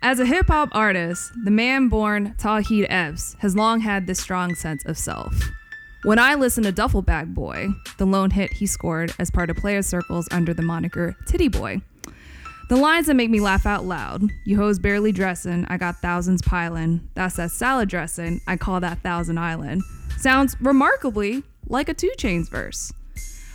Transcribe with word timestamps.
As 0.00 0.20
a 0.20 0.26
hip 0.26 0.46
hop 0.46 0.68
artist, 0.72 1.32
the 1.44 1.50
man 1.50 1.88
born 1.88 2.34
Tauheed 2.38 2.86
Epps 2.88 3.34
has 3.40 3.56
long 3.56 3.80
had 3.80 4.06
this 4.06 4.20
strong 4.20 4.54
sense 4.54 4.84
of 4.84 4.96
self. 4.96 5.34
When 6.04 6.18
I 6.18 6.34
listen 6.34 6.62
to 6.64 6.72
Duffel 6.72 7.02
Bag 7.02 7.34
Boy, 7.34 7.68
the 7.98 8.06
lone 8.06 8.30
hit 8.30 8.52
he 8.52 8.66
scored 8.66 9.12
as 9.18 9.30
part 9.30 9.50
of 9.50 9.56
player 9.56 9.82
circles 9.82 10.28
under 10.30 10.54
the 10.54 10.62
moniker 10.62 11.16
Tity 11.26 11.50
Boi, 11.50 11.82
the 12.68 12.76
lines 12.76 13.06
that 13.06 13.14
make 13.14 13.30
me 13.30 13.40
laugh 13.40 13.64
out 13.64 13.86
loud 13.86 14.22
you 14.44 14.56
hoes 14.56 14.78
barely 14.78 15.10
dressing, 15.10 15.64
I 15.68 15.78
got 15.78 15.96
thousands 16.02 16.42
piling. 16.42 17.08
That's 17.14 17.36
that 17.36 17.50
salad 17.50 17.88
dressing, 17.88 18.40
I 18.46 18.56
call 18.56 18.78
that 18.80 19.02
Thousand 19.02 19.38
Island. 19.38 19.82
Sounds 20.18 20.54
remarkably 20.60 21.42
like 21.66 21.88
a 21.88 21.94
Two 21.94 22.12
Chainz 22.18 22.50
verse. 22.50 22.92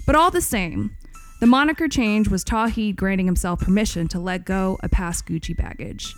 But 0.08 0.16
all 0.16 0.32
the 0.32 0.42
same, 0.42 0.98
the 1.44 1.48
moniker 1.48 1.89
change 1.89 2.30
was 2.30 2.45
Tauheed 2.45 2.95
granting 2.95 3.26
himself 3.26 3.59
permission 3.59 4.08
to 4.08 4.18
let 4.18 4.45
go 4.45 4.80
of 4.81 4.91
past 4.91 5.26
Gucci 5.26 5.54
baggage. 5.54 6.16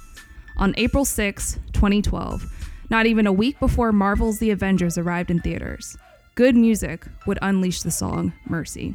On 0.55 0.76
April 0.77 1.04
6, 1.04 1.58
2012, 1.73 2.45
not 2.91 3.08
even 3.08 3.26
a 3.26 3.34
week 3.34 3.59
before 3.59 3.91
Marvel's 3.91 4.38
The 4.38 4.52
Avengers 4.52 5.00
arrived 5.00 5.31
in 5.31 5.40
theaters, 5.40 5.98
G.O.O.D. 6.36 6.59
Music 6.59 7.08
would 7.26 7.40
unleash 7.41 7.81
the 7.81 7.90
song 7.90 8.34
Mercy. 8.48 8.94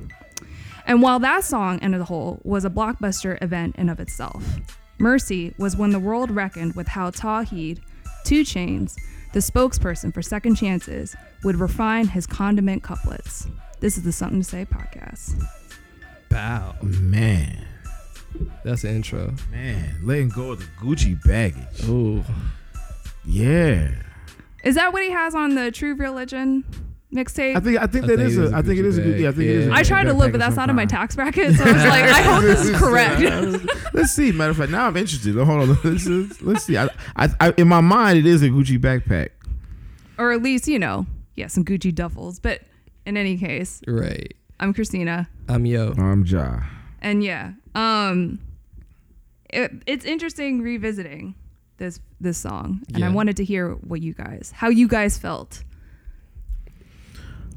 And 0.86 1.02
while 1.02 1.18
that 1.18 1.42
song, 1.42 1.82
in 1.82 1.94
a 1.94 2.04
whole, 2.04 2.38
was 2.44 2.64
a 2.64 2.70
blockbuster 2.70 3.42
event 3.42 3.74
in 3.74 3.88
of 3.88 3.98
itself, 3.98 4.44
Mercy 4.98 5.52
was 5.58 5.76
when 5.76 5.90
the 5.90 5.98
world 5.98 6.30
reckoned 6.30 6.76
with 6.76 6.86
how 6.86 7.10
Tauheed, 7.10 7.80
Two 8.22 8.42
Chainz, 8.42 8.94
the 9.32 9.40
spokesperson 9.40 10.14
for 10.14 10.22
Second 10.22 10.54
Chances, 10.54 11.16
would 11.42 11.56
refine 11.56 12.06
his 12.06 12.28
condiment 12.28 12.84
couplets. 12.84 13.48
This 13.80 13.96
is 13.96 14.04
the 14.04 14.12
Something 14.12 14.42
to 14.42 14.48
Say 14.48 14.64
podcast. 14.64 15.44
Bow. 16.40 16.74
Man, 16.82 17.66
That's 18.64 18.80
the 18.82 18.88
intro. 18.90 19.34
man, 19.50 19.96
letting 20.02 20.30
go 20.30 20.52
of 20.52 20.60
the 20.60 20.64
Gucci 20.80 21.22
baggage. 21.24 21.86
Ooh. 21.86 22.24
Yeah, 23.26 23.90
Is 24.64 24.74
that 24.76 24.92
what 24.94 25.02
he 25.02 25.10
has 25.10 25.34
on 25.34 25.54
the 25.54 25.70
True 25.70 25.94
Religion 25.94 26.64
mixtape? 27.14 27.56
I 27.56 27.60
think 27.60 27.78
I 27.78 27.86
think 27.86 28.04
I 28.04 28.06
that 28.08 28.16
think 28.16 28.20
is 28.30 28.38
it 28.38 28.44
is 28.44 28.52
a 28.52 28.54
a 28.54 28.58
I 28.58 28.62
think 28.62 28.78
it 28.78 28.84
Gucci 28.86 28.98
a 28.98 29.02
good 29.02 29.12
bag. 29.12 29.20
yeah 29.20 29.28
I 29.28 29.32
think 29.32 29.44
it 29.44 29.50
is. 29.56 29.66
a 29.66 29.68
Yeah. 29.68 29.74
I 29.76 29.82
Gucci 29.82 29.86
tried 29.88 30.04
to 30.04 30.12
look, 30.14 30.32
but 30.32 30.38
that's 30.38 30.56
not 30.56 30.70
in 30.70 30.76
my 30.76 30.86
tax 30.86 31.14
bracket, 31.14 31.56
so 31.56 31.64
I 31.64 31.72
was 31.72 31.84
like, 31.84 32.04
I 32.04 32.22
hope 32.22 32.42
this 32.42 32.64
is 32.64 32.74
uh, 32.74 32.78
correct. 32.78 33.92
let's 33.94 34.12
see. 34.12 34.32
Matter 34.32 34.50
of 34.52 34.56
fact, 34.56 34.70
now 34.72 34.86
I'm 34.86 34.96
interested. 34.96 35.34
Hold 35.36 35.48
on. 35.68 35.68
Let's, 35.84 36.06
let's, 36.06 36.40
let's 36.42 36.64
see. 36.64 36.78
I, 36.78 36.88
I, 37.16 37.28
I, 37.38 37.54
in 37.58 37.68
my 37.68 37.82
mind, 37.82 38.18
it 38.18 38.24
is 38.26 38.42
a 38.42 38.48
Gucci 38.48 38.78
backpack. 38.78 39.28
or 40.18 40.32
at 40.32 40.42
least, 40.42 40.66
you 40.66 40.78
know, 40.78 41.04
yeah, 41.34 41.48
some 41.48 41.64
Gucci 41.66 41.92
duffels. 41.92 42.40
But 42.40 42.62
in 43.04 43.18
any 43.18 43.36
case, 43.36 43.82
Right. 43.86 44.32
I'm 44.60 44.74
Christina. 44.74 45.26
I'm 45.48 45.64
yo. 45.64 45.94
I'm 45.96 46.24
Ja. 46.26 46.60
And 47.00 47.24
yeah, 47.24 47.52
um, 47.74 48.38
it, 49.48 49.72
it's 49.86 50.04
interesting 50.04 50.60
revisiting 50.60 51.34
this 51.78 51.98
this 52.20 52.36
song, 52.36 52.82
and 52.94 53.02
I 53.02 53.08
wanted 53.08 53.38
to 53.38 53.44
hear 53.44 53.70
what 53.70 54.02
you 54.02 54.12
guys, 54.12 54.52
how 54.54 54.68
you 54.68 54.86
guys 54.86 55.16
felt. 55.16 55.64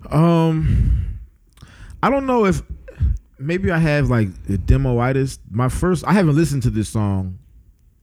Um, 0.09 1.19
I 2.01 2.09
don't 2.09 2.25
know 2.25 2.45
if 2.45 2.61
maybe 3.37 3.69
I 3.69 3.79
have 3.79 4.09
like 4.09 4.45
the 4.45 4.57
demoitis. 4.57 5.39
My 5.51 5.67
first, 5.67 6.05
I 6.07 6.13
haven't 6.13 6.37
listened 6.37 6.63
to 6.63 6.69
this 6.69 6.87
song 6.87 7.37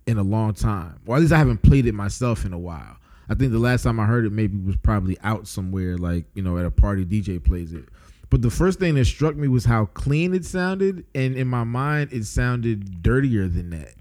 in 0.06 0.18
a 0.18 0.22
long 0.22 0.52
time, 0.52 1.00
or 1.06 1.16
at 1.16 1.22
least 1.22 1.32
I 1.32 1.38
haven't 1.38 1.62
played 1.62 1.86
it 1.86 1.94
myself 1.94 2.44
in 2.44 2.52
a 2.52 2.58
while. 2.58 2.98
I 3.30 3.34
think 3.34 3.52
the 3.52 3.58
last 3.58 3.84
time 3.84 3.98
I 3.98 4.04
heard 4.04 4.26
it 4.26 4.32
maybe 4.32 4.58
was 4.58 4.76
probably 4.76 5.16
out 5.22 5.48
somewhere, 5.48 5.96
like 5.96 6.26
you 6.34 6.42
know, 6.42 6.58
at 6.58 6.66
a 6.66 6.70
party 6.70 7.06
DJ 7.06 7.42
plays 7.42 7.72
it. 7.72 7.86
But 8.30 8.42
the 8.42 8.50
first 8.50 8.78
thing 8.78 8.94
that 8.94 9.04
struck 9.06 9.34
me 9.36 9.48
was 9.48 9.64
how 9.64 9.86
clean 9.86 10.34
it 10.34 10.44
sounded, 10.44 11.04
and 11.14 11.34
in 11.34 11.48
my 11.48 11.64
mind, 11.64 12.12
it 12.12 12.24
sounded 12.24 13.02
dirtier 13.02 13.48
than 13.48 13.70
that. 13.70 13.94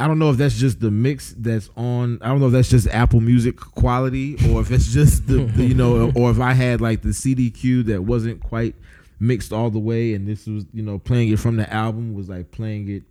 I 0.00 0.08
don't 0.08 0.18
know 0.18 0.30
if 0.30 0.36
that's 0.36 0.56
just 0.56 0.80
the 0.80 0.90
mix 0.90 1.34
that's 1.38 1.70
on. 1.76 2.18
I 2.22 2.28
don't 2.28 2.40
know 2.40 2.46
if 2.46 2.52
that's 2.52 2.70
just 2.70 2.88
Apple 2.88 3.20
Music 3.20 3.56
quality, 3.56 4.34
or 4.50 4.60
if 4.60 4.70
it's 4.70 4.92
just 4.92 5.26
the, 5.26 5.44
the 5.44 5.64
you 5.64 5.74
know, 5.74 6.10
or 6.16 6.30
if 6.30 6.40
I 6.40 6.54
had 6.54 6.80
like 6.80 7.02
the 7.02 7.10
CDQ 7.10 7.84
that 7.86 8.02
wasn't 8.02 8.42
quite 8.42 8.74
mixed 9.20 9.52
all 9.52 9.70
the 9.70 9.78
way, 9.78 10.14
and 10.14 10.26
this 10.26 10.46
was 10.46 10.64
you 10.72 10.82
know 10.82 10.98
playing 10.98 11.28
it 11.28 11.38
from 11.38 11.56
the 11.56 11.72
album 11.72 12.14
was 12.14 12.28
like 12.28 12.50
playing 12.50 12.88
it 12.88 13.02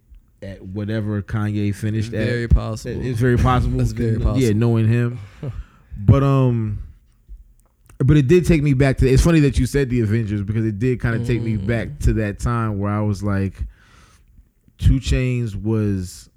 at 0.45 0.61
whatever 0.61 1.21
Kanye 1.21 1.73
finished 1.73 2.13
at. 2.13 2.27
Very 2.27 2.47
possible. 2.47 3.05
It's 3.05 3.19
very 3.19 3.37
possible. 3.37 3.77
That's 3.77 3.91
very 3.91 4.19
Yeah, 4.39 4.53
knowing 4.53 4.87
him. 4.87 5.19
but 5.97 6.23
um, 6.23 6.79
but 8.03 8.17
it 8.17 8.27
did 8.27 8.45
take 8.45 8.63
me 8.63 8.73
back 8.73 8.97
to. 8.99 9.07
It's 9.09 9.23
funny 9.23 9.39
that 9.41 9.57
you 9.59 9.65
said 9.65 9.89
the 9.89 10.01
Avengers 10.01 10.41
because 10.43 10.65
it 10.65 10.79
did 10.79 10.99
kind 10.99 11.15
of 11.15 11.25
take 11.27 11.41
me 11.41 11.57
Mm. 11.57 11.67
back 11.67 11.99
to 11.99 12.13
that 12.13 12.39
time 12.39 12.79
where 12.79 12.91
I 12.91 13.01
was 13.01 13.21
like, 13.23 13.63
Two 14.77 14.99
Chainz 14.99 15.55
was. 15.55 16.29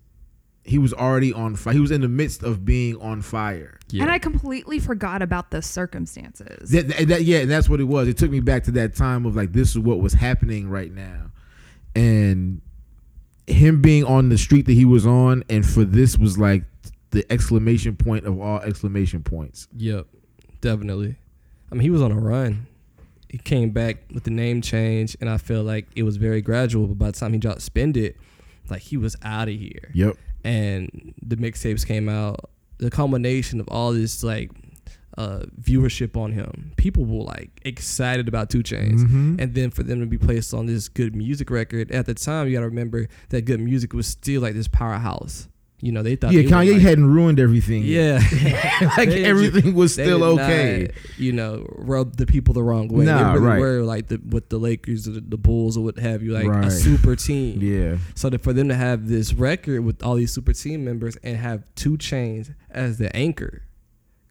He 0.66 0.78
was 0.78 0.94
already 0.94 1.30
on 1.30 1.56
fire. 1.56 1.75
He 1.75 1.80
was 1.80 1.91
in 1.91 2.00
the 2.00 2.08
midst 2.08 2.42
of 2.42 2.64
being 2.64 2.97
on 3.02 3.20
fire. 3.20 3.78
Yeah. 3.91 4.02
And 4.04 4.10
I 4.10 4.19
completely 4.19 4.78
forgot 4.78 5.20
about 5.20 5.50
the 5.50 5.60
circumstances. 5.60 6.70
That, 6.70 6.88
that- 6.88 7.08
that- 7.08 7.25
yeah, 7.25 7.41
and 7.41 7.50
that's 7.50 7.69
what 7.69 7.81
it 7.81 7.84
was. 7.84 8.08
It 8.08 8.16
took 8.16 8.31
me 8.31 8.41
back 8.41 8.64
to 8.64 8.70
that 8.72 8.96
time 8.96 9.26
of 9.26 9.36
like 9.36 9.52
this 9.52 9.70
is 9.70 9.78
what 9.78 10.00
was 10.00 10.14
happening 10.14 10.70
right 10.70 10.91
now, 10.91 11.32
and 11.94 12.62
him 13.46 13.82
being 13.82 14.04
on 14.04 14.31
the 14.31 14.38
street 14.38 14.64
that 14.64 14.72
he 14.72 14.86
was 14.86 15.04
on, 15.06 15.44
and 15.50 15.66
for 15.66 15.84
this 15.84 16.16
was 16.16 16.38
like 16.38 16.64
the 17.10 17.31
exclamation 17.31 17.94
point 17.94 18.25
of 18.26 18.41
all 18.41 18.60
exclamation 18.60 19.22
points. 19.22 19.69
Yep, 19.76 20.06
definitely. 20.62 21.16
I 21.70 21.75
mean, 21.75 21.82
he 21.82 21.91
was 21.91 22.02
on 22.02 22.12
a 22.12 22.19
run. 22.19 22.66
He 23.28 23.38
came 23.38 23.70
back 23.70 23.97
with 24.12 24.25
the 24.25 24.30
name 24.30 24.62
change, 24.62 25.16
and 25.20 25.28
I 25.28 25.38
feel 25.38 25.62
like 25.64 25.88
it 25.97 26.04
was 26.04 26.16
very 26.16 26.41
gradual. 26.41 26.86
But 26.86 26.98
by 26.98 27.06
the 27.10 27.19
time 27.19 27.32
he 27.32 27.38
dropped 27.38 27.62
"Spend 27.62 27.97
It," 27.97 28.16
like 28.70 28.82
he 28.82 28.97
was 28.97 29.16
out 29.22 29.48
of 29.48 29.54
here. 29.54 29.91
Yep. 29.92 30.16
And 30.44 31.14
the 31.20 31.36
mixtapes 31.36 31.86
came 31.86 32.08
out. 32.08 32.50
The 32.78 32.91
combination 32.91 33.60
of 33.60 33.69
all 33.69 33.92
this 33.92 34.22
like 34.22 34.50
uh, 35.19 35.44
viewership 35.60 36.16
on 36.16 36.32
him, 36.32 36.72
people 36.76 37.04
were 37.04 37.25
like 37.25 37.50
excited 37.64 38.28
about 38.28 38.50
Two 38.50 38.62
Chainz, 38.62 39.00
Mhm. 39.04 39.41
and 39.41 39.54
then 39.54 39.70
for 39.70 39.82
them 39.82 40.00
to 40.00 40.06
be 40.06 40.19
placed 40.19 40.52
on 40.54 40.66
this 40.66 40.88
G.O.O.D. 40.88 41.16
Music 41.16 41.50
record 41.50 41.91
at 41.92 42.06
the 42.06 42.14
time, 42.14 42.46
you 42.46 42.52
got 42.54 42.60
to 42.60 42.66
remember 42.69 43.08
that 43.31 43.46
G.O.O.D. 43.46 43.62
Music 43.64 43.92
was 43.94 44.06
still 44.06 44.42
like 44.42 44.54
this 44.54 44.69
powerhouse. 44.69 45.48
You 45.81 45.93
know, 45.93 46.03
they 46.03 46.17
thought 46.17 46.33
Yeah, 46.33 46.43
they 46.43 46.49
Kanye 46.49 46.73
like- 46.75 46.83
hadn't 46.83 47.07
ruined 47.12 47.39
everything. 47.39 47.83
yeah, 47.83 48.19
like 48.97 49.09
everything 49.11 49.75
was 49.75 49.93
still 49.93 50.25
okay. 50.25 50.89
not, 50.95 51.19
you 51.19 51.33
know, 51.33 51.67
rub 51.77 52.17
the 52.17 52.25
people 52.25 52.55
the 52.55 52.62
wrong 52.62 52.89
way. 52.89 53.05
Nah, 53.05 53.35
they 53.35 53.39
really 53.41 53.47
right. 53.47 53.61
were 53.61 53.83
like 53.83 54.07
the 54.09 54.19
with 54.31 54.49
the 54.49 54.57
Lakers, 54.59 55.05
the, 55.05 55.21
the 55.21 55.37
Bulls, 55.37 55.77
or 55.77 55.85
what 55.85 55.99
have 55.99 56.23
you, 56.23 56.33
like 56.33 56.47
Right. 56.47 56.65
a 56.67 56.71
super 56.71 57.17
team. 57.17 57.61
Yeah, 57.61 57.99
So 58.15 58.31
that 58.31 58.41
for 58.43 58.53
them 58.55 58.69
to 58.69 58.75
have 58.75 59.09
this 59.09 59.35
record 59.35 59.85
with 59.85 60.03
all 60.03 60.15
these 60.15 60.33
super 60.33 60.55
team 60.55 60.85
members 60.87 61.17
and 61.23 61.37
have 61.37 61.65
Two 61.75 61.99
Chainz 61.99 62.55
as 62.71 62.97
the 62.97 63.15
anchor, 63.15 63.62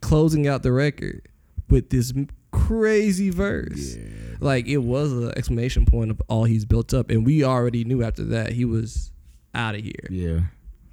closing 0.00 0.48
out 0.48 0.62
the 0.64 0.72
record 0.72 1.28
with 1.68 1.90
this 1.90 2.12
crazy 2.50 3.30
verse, 3.30 3.96
like 4.40 4.66
it 4.66 4.78
was 4.78 5.12
an 5.12 5.32
exclamation 5.36 5.84
point 5.86 6.10
of 6.10 6.20
all 6.28 6.44
he's 6.44 6.64
built 6.64 6.92
up, 6.92 7.10
and 7.10 7.24
we 7.24 7.44
already 7.44 7.84
knew 7.84 8.02
after 8.02 8.24
that 8.24 8.52
he 8.52 8.64
was 8.64 9.12
out 9.54 9.74
of 9.76 9.82
here. 9.82 10.08
yeah. 10.10 10.40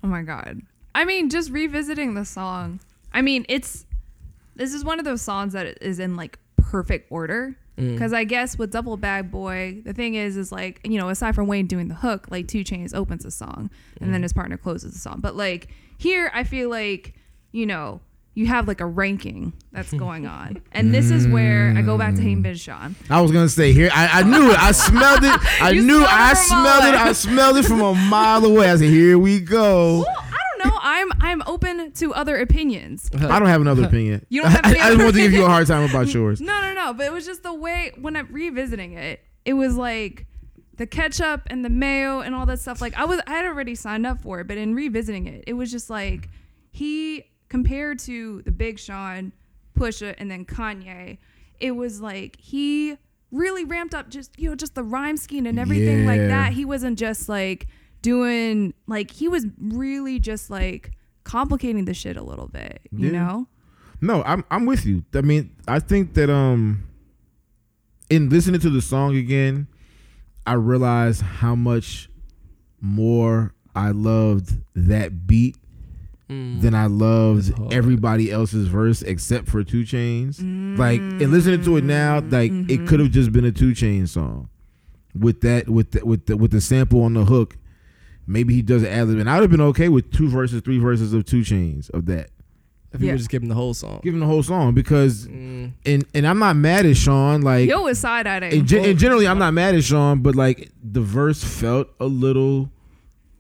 Oh 0.03 0.07
my 0.07 0.21
god. 0.21 0.61
I 0.93 1.05
mean, 1.05 1.29
just 1.29 1.51
revisiting 1.51 2.13
the 2.13 2.25
song. 2.25 2.79
I 3.13 3.21
mean, 3.21 3.45
it's 3.49 3.85
this 4.55 4.73
is 4.73 4.83
one 4.83 4.99
of 4.99 5.05
those 5.05 5.21
songs 5.21 5.53
that 5.53 5.81
is 5.81 5.99
in 5.99 6.15
like 6.15 6.39
perfect 6.57 7.11
order. 7.11 7.55
Mm. 7.77 7.93
Because 7.93 8.13
I 8.13 8.25
guess 8.25 8.57
with 8.57 8.71
Duffel 8.71 8.97
Bag 8.97 9.31
Boy, 9.31 9.81
the 9.85 9.93
thing 9.93 10.15
is, 10.15 10.37
is 10.37 10.51
like 10.51 10.81
you 10.83 10.99
know, 10.99 11.09
aside 11.09 11.35
from 11.35 11.47
Wayne 11.47 11.67
doing 11.67 11.87
the 11.87 11.95
hook, 11.95 12.27
like 12.29 12.47
Two 12.47 12.63
Chainz 12.63 12.93
opens 12.93 13.23
the 13.23 13.31
song, 13.31 13.69
and 13.99 14.13
then 14.13 14.23
his 14.23 14.33
partner 14.33 14.57
closes 14.57 14.93
the 14.93 14.99
song. 14.99 15.19
But 15.19 15.35
like 15.35 15.69
here, 15.97 16.31
I 16.33 16.43
feel 16.43 16.69
like 16.69 17.13
you 17.51 17.65
know 17.65 18.01
you 18.33 18.47
have 18.47 18.67
like 18.67 18.79
a 18.79 18.85
ranking 18.85 19.53
that's 19.71 19.93
going 19.93 20.25
on, 20.25 20.61
and 20.71 20.93
this 20.93 21.11
is 21.11 21.27
where 21.27 21.73
I 21.75 21.81
go 21.81 21.97
back 21.97 22.15
to 22.15 22.21
Haim 22.21 22.43
mm. 22.43 22.65
Bin 22.65 22.95
I 23.09 23.21
was 23.21 23.31
gonna 23.31 23.49
say 23.49 23.73
here. 23.73 23.89
I, 23.93 24.21
I 24.21 24.23
knew 24.23 24.51
it. 24.51 24.59
I 24.59 24.71
smelled 24.71 25.23
it. 25.23 25.39
I 25.61 25.71
You 25.71 25.81
knew. 25.81 25.99
smelled 25.99 26.09
it 26.09 26.09
I 26.09 26.33
from 26.35 26.59
a 26.59 26.63
mile 26.63 26.79
smelled 26.79 26.83
it. 26.83 26.95
away. 26.95 27.09
I 27.09 27.11
smelled 27.11 27.57
it 27.57 27.65
from 27.65 27.81
a 27.81 27.93
mile 27.95 28.45
away. 28.45 28.69
I 28.69 28.75
said, 28.77 28.89
"Here 28.89 29.19
we 29.19 29.39
go." 29.41 29.99
Well, 29.99 30.15
I 30.17 30.37
don't 30.63 30.71
know. 30.71 30.79
I'm 30.81 31.11
I'm 31.19 31.41
open 31.45 31.91
to 31.91 32.13
other 32.13 32.37
opinions. 32.37 33.09
I 33.15 33.37
don't 33.39 33.47
have 33.47 33.61
another 33.61 33.83
opinion. 33.83 34.25
You 34.29 34.43
don't 34.43 34.51
have 34.51 34.65
I, 34.65 34.69
any 34.71 34.79
I 34.79 34.83
just 34.83 34.93
other 34.95 35.03
want 35.03 35.15
to 35.15 35.21
give 35.21 35.33
you 35.33 35.43
a 35.45 35.49
hard 35.49 35.67
time 35.67 35.89
about 35.89 36.13
yours. 36.13 36.39
No, 36.39 36.61
no, 36.61 36.73
no. 36.73 36.93
But 36.93 37.07
it 37.07 37.11
was 37.11 37.25
just 37.25 37.43
the 37.43 37.53
way 37.53 37.91
when 37.99 38.15
I'm 38.15 38.27
revisiting 38.31 38.93
it, 38.93 39.21
it 39.43 39.53
was 39.53 39.75
like 39.75 40.25
the 40.77 40.87
ketchup 40.87 41.41
and 41.47 41.65
the 41.65 41.69
mayo 41.69 42.21
and 42.21 42.33
all 42.33 42.45
that 42.45 42.59
stuff. 42.59 42.79
Like 42.81 42.95
I 42.95 43.03
was, 43.05 43.19
I 43.27 43.31
had 43.33 43.45
already 43.45 43.75
signed 43.75 44.05
up 44.05 44.21
for 44.21 44.39
it, 44.39 44.47
but 44.47 44.57
in 44.57 44.73
revisiting 44.73 45.27
it, 45.27 45.43
it 45.47 45.53
was 45.53 45.69
just 45.69 45.89
like 45.89 46.29
he 46.71 47.25
compared 47.51 47.99
to 47.99 48.41
the 48.43 48.51
Big 48.51 48.79
Sean, 48.79 49.33
Pusha, 49.77 50.15
and 50.17 50.31
then 50.31 50.45
Kanye. 50.45 51.17
It 51.59 51.71
was 51.71 51.99
like 52.01 52.37
he 52.39 52.97
really 53.29 53.65
ramped 53.65 53.93
up 53.93 54.09
just 54.09 54.31
you 54.39 54.49
know 54.49 54.55
just 54.55 54.73
the 54.73 54.83
rhyme 54.83 55.17
scheme 55.17 55.45
and 55.45 55.59
everything 55.59 56.05
like 56.05 56.21
that. 56.29 56.53
He 56.53 56.63
wasn't 56.63 56.97
just 56.97 57.27
like 57.27 57.67
doing 58.01 58.73
like 58.87 59.11
he 59.11 59.27
was 59.27 59.45
really 59.59 60.17
just 60.17 60.49
like 60.49 60.91
complicating 61.25 61.85
the 61.85 61.93
shit 61.93 62.15
a 62.17 62.23
little 62.23 62.47
bit, 62.47 62.79
you 62.91 63.07
Yeah. 63.11 63.19
know. 63.19 63.47
No, 63.99 64.23
I'm 64.23 64.43
I'm 64.49 64.65
with 64.65 64.85
you. 64.85 65.03
I 65.13 65.21
mean, 65.21 65.51
I 65.67 65.79
think 65.79 66.13
that 66.15 66.29
um 66.29 66.83
in 68.09 68.29
listening 68.29 68.61
to 68.61 68.69
the 68.69 68.81
song 68.81 69.15
again, 69.17 69.67
I 70.47 70.53
realized 70.53 71.21
how 71.21 71.53
much 71.55 72.09
more 72.79 73.53
I 73.75 73.91
loved 73.91 74.57
that 74.73 75.27
beat 75.27 75.55
Mm. 76.31 76.61
than 76.61 76.73
I 76.73 76.85
loved 76.85 77.51
everybody 77.73 78.31
else's 78.31 78.67
verse 78.69 79.01
except 79.01 79.49
for 79.49 79.63
Two 79.63 79.83
Chainz. 79.83 80.39
Like 80.77 80.99
and 81.01 81.31
listening 81.31 81.63
to 81.63 81.77
it 81.77 81.83
now, 81.83 82.19
like 82.21 82.51
it 82.69 82.87
could 82.87 82.99
have 83.01 83.11
just 83.11 83.31
been 83.31 83.43
a 83.45 83.51
Two 83.51 83.71
Chainz 83.71 84.09
song 84.09 84.47
with 85.19 85.41
that 85.41 85.67
with 85.69 85.91
the, 85.91 86.05
with 86.05 86.25
the, 86.27 86.37
with 86.37 86.51
the 86.51 86.61
sample 86.61 87.03
on 87.03 87.13
the 87.15 87.25
hook. 87.25 87.57
Maybe 88.27 88.53
he 88.53 88.61
does 88.61 88.83
an 88.83 88.89
ad 88.89 89.07
lib, 89.09 89.19
and 89.19 89.29
I 89.29 89.35
would 89.35 89.41
have 89.41 89.51
been 89.51 89.59
okay 89.61 89.89
with 89.89 90.11
two 90.11 90.29
verses, 90.29 90.61
three 90.61 90.77
verses 90.79 91.11
of 91.13 91.25
Two 91.25 91.41
Chainz 91.41 91.89
of 91.89 92.05
that. 92.05 92.29
if 92.93 93.01
you 93.01 93.07
Yeah. 93.07 93.13
would 93.13 93.17
just 93.17 93.29
give 93.29 93.41
him 93.41 93.49
the 93.49 93.55
whole 93.55 93.73
song. 93.73 93.99
Give 94.03 94.13
him 94.13 94.19
the 94.19 94.25
whole 94.25 94.43
song 94.43 94.73
because 94.73 95.27
Mm. 95.27 95.71
and 95.85 96.05
and 96.13 96.27
I'm 96.27 96.39
not 96.39 96.55
mad 96.55 96.85
at 96.85 96.95
Sean. 96.97 97.41
Like 97.41 97.67
Yo 97.67 97.81
was 97.81 97.99
side 97.99 98.27
eyeing. 98.27 98.53
and, 98.53 98.67
gen- 98.67 98.85
and 98.85 98.97
generally, 98.99 99.27
I'm 99.27 99.39
not 99.39 99.53
mad 99.53 99.75
at 99.75 99.83
Sean, 99.83 100.21
but 100.21 100.35
like 100.35 100.69
the 100.83 101.01
verse 101.01 101.43
felt 101.43 101.89
a 101.99 102.05
little. 102.05 102.69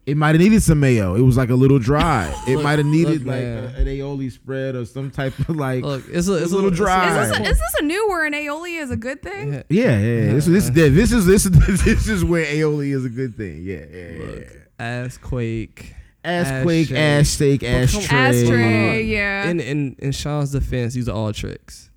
It 0.05 0.17
might 0.17 0.29
have 0.29 0.39
needed 0.41 0.63
some 0.63 0.79
mayo. 0.79 1.15
It 1.15 1.21
was 1.21 1.37
like 1.37 1.49
a 1.49 1.55
little 1.55 1.77
dry. 1.77 2.33
It 2.47 2.61
might 2.61 2.79
have 2.79 2.87
needed 2.87 3.19
look, 3.19 3.35
like 3.35 3.43
a, 3.43 3.73
an 3.77 3.85
aioli 3.85 4.31
spread 4.31 4.75
or 4.75 4.83
some 4.85 5.11
type 5.11 5.37
of 5.39 5.55
like. 5.55 5.83
Look, 5.83 6.03
it's 6.09 6.27
a, 6.27 6.33
it's 6.41 6.51
a 6.51 6.55
little 6.55 6.71
dry. 6.71 7.21
Is 7.21 7.29
this, 7.29 7.39
a, 7.39 7.43
is 7.43 7.59
this 7.59 7.73
a 7.79 7.83
new 7.83 8.07
where 8.09 8.25
an 8.25 8.33
aioli 8.33 8.81
is 8.81 8.89
a 8.89 8.97
good 8.97 9.21
thing? 9.21 9.53
Yeah. 9.53 9.63
yeah, 9.69 9.99
yeah. 9.99 10.23
yeah. 10.23 10.33
This, 10.33 10.45
this, 10.47 10.69
this 10.69 11.11
is 11.11 11.25
this 11.25 11.45
is 11.45 11.51
this 11.85 12.07
is 12.07 12.25
where 12.25 12.45
aioli 12.45 12.93
is 12.95 13.05
a 13.05 13.09
good 13.09 13.35
thing. 13.37 13.63
Yeah, 13.63 13.85
yeah, 13.91 14.39
yeah. 14.39 14.45
Ass 14.79 15.17
quake. 15.17 15.93
Ass 16.23 16.47
Ass 16.47 16.63
quake, 16.63 16.87
shake. 16.87 16.97
ass 16.97 17.29
steak, 17.29 17.61
But 17.61 17.67
ass 17.67 17.93
come- 18.07 18.47
tray. 18.47 19.03
Yeah. 19.03 19.49
In 19.49 19.59
in 19.59 19.95
in 19.99 20.11
Sean's 20.11 20.51
defense, 20.51 20.93
these 20.95 21.07
are 21.09 21.15
all 21.15 21.31
tricks. 21.33 21.89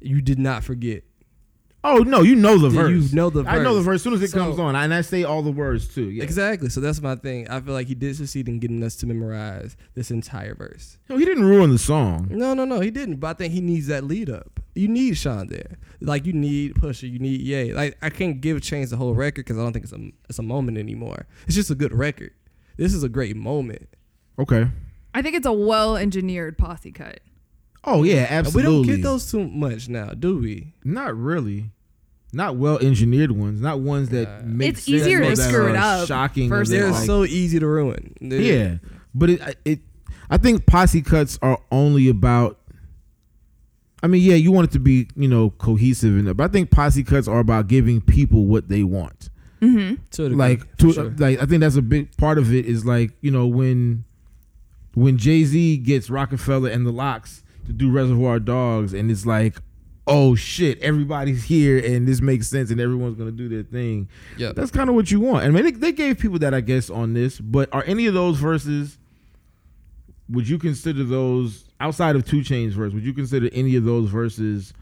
You 0.00 0.20
did 0.20 0.38
not 0.38 0.64
forget. 0.64 1.04
Oh 1.84 1.98
no, 1.98 2.22
you 2.22 2.36
know 2.36 2.58
the 2.58 2.68
Yeah, 2.68 2.82
verse. 2.82 3.10
you 3.10 3.16
know 3.16 3.28
the 3.28 3.42
verse. 3.42 3.52
I 3.52 3.62
know 3.62 3.74
the 3.74 3.80
verse. 3.80 3.84
verse 3.86 3.94
as 3.96 4.02
soon 4.04 4.14
as 4.14 4.22
it 4.22 4.30
So- 4.30 4.38
comes 4.38 4.58
on, 4.58 4.76
and 4.76 4.94
I 4.94 5.00
say 5.00 5.24
all 5.24 5.42
the 5.42 5.50
words 5.50 5.88
too. 5.88 6.10
Yeah. 6.10 6.22
Exactly. 6.22 6.68
So 6.68 6.80
that's 6.80 7.02
my 7.02 7.16
thing. 7.16 7.48
I 7.48 7.60
feel 7.60 7.74
like 7.74 7.88
he 7.88 7.94
did 7.96 8.14
succeed 8.16 8.48
in 8.48 8.60
getting 8.60 8.82
us 8.84 8.94
to 8.96 9.06
memorize 9.06 9.76
this 9.94 10.10
entire 10.12 10.54
verse. 10.54 10.98
No, 11.10 11.16
he 11.16 11.24
didn't 11.24 11.44
ruin 11.44 11.70
the 11.70 11.78
song. 11.78 12.28
No, 12.30 12.54
no, 12.54 12.64
no, 12.64 12.78
he 12.80 12.90
didn't. 12.92 13.16
But 13.16 13.28
I 13.28 13.32
think 13.34 13.52
he 13.52 13.60
needs 13.60 13.88
that 13.88 14.04
lead 14.04 14.30
up. 14.30 14.60
You 14.74 14.86
need 14.88 15.16
Sean 15.16 15.48
there. 15.48 15.78
Like 16.00 16.24
you 16.24 16.32
need 16.32 16.74
Pusha. 16.74 17.10
You 17.10 17.18
need 17.18 17.40
Ye. 17.40 17.74
Like 17.74 17.98
I 18.00 18.10
can't 18.10 18.40
give 18.40 18.58
Chainz 18.58 18.90
the 18.90 18.96
whole 18.96 19.14
record 19.14 19.44
because 19.44 19.58
I 19.58 19.62
don't 19.62 19.72
think 19.72 19.84
it's 19.84 19.92
a 19.92 20.10
it's 20.28 20.38
a 20.38 20.42
moment 20.42 20.78
anymore. 20.78 21.26
It's 21.46 21.56
just 21.56 21.70
a 21.70 21.74
good 21.74 21.92
record. 21.92 22.30
This 22.76 22.94
is 22.94 23.02
a 23.02 23.08
great 23.08 23.36
moment. 23.36 23.88
Okay. 24.38 24.68
I 25.14 25.20
think 25.20 25.36
it's 25.36 25.46
a 25.46 25.52
well 25.52 25.96
engineered 25.96 26.56
posse 26.56 26.92
cut. 26.92 27.20
Oh 27.84 28.02
yeah, 28.04 28.26
absolutely. 28.30 28.70
We 28.72 28.76
don't 28.86 28.96
get 28.96 29.02
those 29.02 29.30
too 29.30 29.46
much 29.48 29.88
now, 29.88 30.10
do 30.10 30.38
we? 30.38 30.72
Not 30.84 31.16
really. 31.16 31.70
Not 32.32 32.56
well 32.56 32.78
engineered 32.78 33.32
ones. 33.32 33.60
Not 33.60 33.80
ones 33.80 34.08
that 34.10 34.26
Uh, 34.28 34.42
make 34.46 34.70
It's 34.70 34.84
sense 34.84 35.02
easier 35.02 35.20
to 35.20 35.28
that 35.36 35.36
screw 35.36 35.68
it 35.68 35.76
up, 35.76 36.06
Shocking. 36.08 36.50
or 36.50 36.58
first 36.60 36.70
They're 36.70 36.90
like- 36.90 37.04
so 37.06 37.24
easy 37.24 37.58
to 37.58 37.66
ruin. 37.66 38.14
They're- 38.20 38.40
yeah, 38.40 38.74
but 39.14 39.30
it 39.30 39.58
it. 39.64 39.80
I 40.30 40.38
think 40.38 40.64
posse 40.64 41.02
cuts 41.02 41.38
are 41.42 41.58
only 41.70 42.08
about. 42.08 42.58
I 44.02 44.06
mean, 44.08 44.22
yeah, 44.22 44.34
you 44.34 44.50
want 44.50 44.70
it 44.70 44.72
to 44.72 44.78
be 44.80 45.08
you 45.14 45.28
know 45.28 45.50
cohesive, 45.50 46.16
and 46.16 46.36
but 46.36 46.42
I 46.48 46.52
think 46.52 46.70
posse 46.70 47.04
cuts 47.04 47.28
are 47.28 47.38
about 47.40 47.68
giving 47.68 48.00
people 48.00 48.46
what 48.46 48.68
they 48.68 48.82
want. 48.82 49.28
Mm-hmm. 49.60 49.94
to 50.12 50.28
like 50.30 50.76
to 50.78 50.92
sure. 50.92 51.14
like 51.18 51.40
I 51.40 51.46
think 51.46 51.60
that's 51.60 51.76
a 51.76 51.82
big 51.82 52.16
part 52.16 52.36
of 52.38 52.52
it 52.52 52.66
is 52.66 52.84
like 52.84 53.12
you 53.20 53.30
know 53.30 53.46
when 53.46 54.02
when 54.94 55.18
Jay 55.18 55.44
Z 55.44 55.76
gets 55.78 56.10
Roc-A-Fella 56.10 56.70
and 56.70 56.84
the 56.84 56.90
LOX 56.90 57.44
to 57.66 57.72
do 57.72 57.90
Reservoir 57.90 58.38
Dogs 58.38 58.92
and 58.92 59.10
it's 59.10 59.26
like 59.26 59.56
oh 60.06 60.34
shit 60.34 60.80
everybody's 60.80 61.44
here 61.44 61.78
and 61.78 62.08
this 62.08 62.20
makes 62.20 62.48
sense 62.48 62.70
and 62.70 62.80
everyone's 62.80 63.16
gonna 63.16 63.30
do 63.30 63.48
their 63.48 63.62
thing. 63.62 64.08
Yeah. 64.36 64.52
that's 64.52 64.70
kind 64.70 64.88
of 64.88 64.94
what 64.96 65.10
you 65.10 65.20
want. 65.20 65.44
I 65.44 65.50
mean 65.50 65.64
they, 65.64 65.70
they 65.70 65.92
gave 65.92 66.18
people 66.18 66.38
that 66.40 66.54
I 66.54 66.60
guess 66.60 66.90
on 66.90 67.14
this 67.14 67.40
but 67.40 67.68
are 67.72 67.84
any 67.86 68.06
of 68.06 68.14
those 68.14 68.38
verses 68.38 68.98
would 70.28 70.48
you 70.48 70.58
consider 70.58 71.04
those 71.04 71.64
outside 71.80 72.16
of 72.16 72.24
Two 72.24 72.40
Chainz 72.40 72.72
verse 72.72 72.92
would 72.92 73.04
you 73.04 73.12
consider 73.12 73.48
any 73.52 73.76
of 73.76 73.84
those 73.84 74.10
verses 74.10 74.72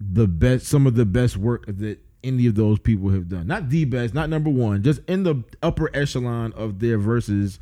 the 0.00 0.26
best 0.26 0.66
some 0.66 0.86
of 0.86 0.94
the 0.94 1.04
best 1.04 1.36
work 1.36 1.66
that 1.66 1.98
any 2.24 2.46
of 2.46 2.54
those 2.54 2.78
people 2.78 3.10
have 3.10 3.28
done? 3.28 3.46
Not 3.46 3.68
the 3.68 3.84
best 3.84 4.14
not 4.14 4.30
number 4.30 4.50
one 4.50 4.82
just 4.82 5.00
in 5.08 5.24
the 5.24 5.44
upper 5.62 5.94
echelon 5.94 6.54
of 6.54 6.78
their 6.78 6.96
verses 6.96 7.58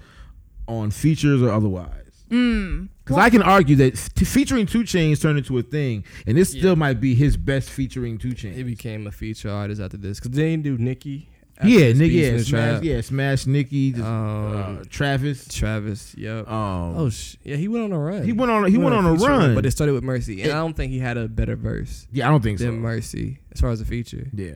on 0.69 0.91
features 0.93 1.43
or 1.43 1.51
otherwise 1.51 2.08
Mm. 2.31 2.89
because 3.05 3.19
I 3.19 3.31
can 3.31 3.43
argue 3.43 3.77
that 3.77 3.95
f- 3.95 4.27
featuring 4.29 4.67
Two 4.67 4.81
Chainz 4.83 5.21
turned 5.21 5.39
into 5.39 5.57
a 5.59 5.63
thing, 5.63 6.05
and 6.27 6.37
this 6.37 6.55
Yeah. 6.55 6.61
still 6.61 6.77
might 6.77 7.01
be 7.01 7.15
his 7.15 7.37
best 7.37 7.71
featuring 7.71 8.19
Two 8.19 8.31
Chainz. 8.31 8.55
He 8.55 8.63
Chainz. 8.63 8.67
became 8.67 9.07
a 9.07 9.13
feature 9.13 9.51
artist 9.51 9.81
after 9.81 9.97
this 9.97 10.19
because 10.21 10.37
they 10.37 10.51
didn't 10.51 10.65
do 10.65 10.77
Nicki. 10.79 11.29
Yeah, 11.65 11.87
his 11.87 11.99
Nick, 11.99 12.13
yeah, 12.13 12.37
smash, 12.39 12.49
Trap. 12.49 12.85
yeah, 12.85 13.01
smash, 13.01 13.47
Nicki, 13.49 13.91
just, 13.91 14.05
Um, 14.05 14.79
uh, 14.81 14.85
Travis. 14.91 15.49
Travis. 15.49 16.15
Yep. 16.17 16.49
Um, 16.49 16.95
oh 16.97 17.11
sh- 17.11 17.35
yeah, 17.43 17.57
he 17.57 17.67
went 17.67 17.85
on 17.87 17.93
a 17.93 17.99
run. 17.99 18.23
he 18.23 18.33
went 18.33 18.53
on, 18.53 18.71
he 18.71 18.79
went 18.79 18.95
on 18.95 19.05
a 19.05 19.17
feature 19.19 19.29
run, 19.29 19.55
but 19.57 19.67
it 19.67 19.73
started 19.73 19.93
with 19.95 20.05
Mercy, 20.05 20.41
and 20.43 20.51
It- 20.51 20.55
I 20.55 20.59
don't 20.59 20.77
think 20.77 20.93
he 20.93 21.01
had 21.01 21.17
a 21.17 21.27
better 21.27 21.57
verse 21.57 22.07
yeah, 22.13 22.29
I 22.29 22.31
don't 22.31 22.45
think 22.45 22.61
so. 22.61 22.67
than 22.67 22.79
Mercy 22.79 23.41
as 23.53 23.61
far 23.61 23.71
as 23.71 23.81
a 23.81 23.85
feature. 23.85 24.29
Yeah, 24.33 24.53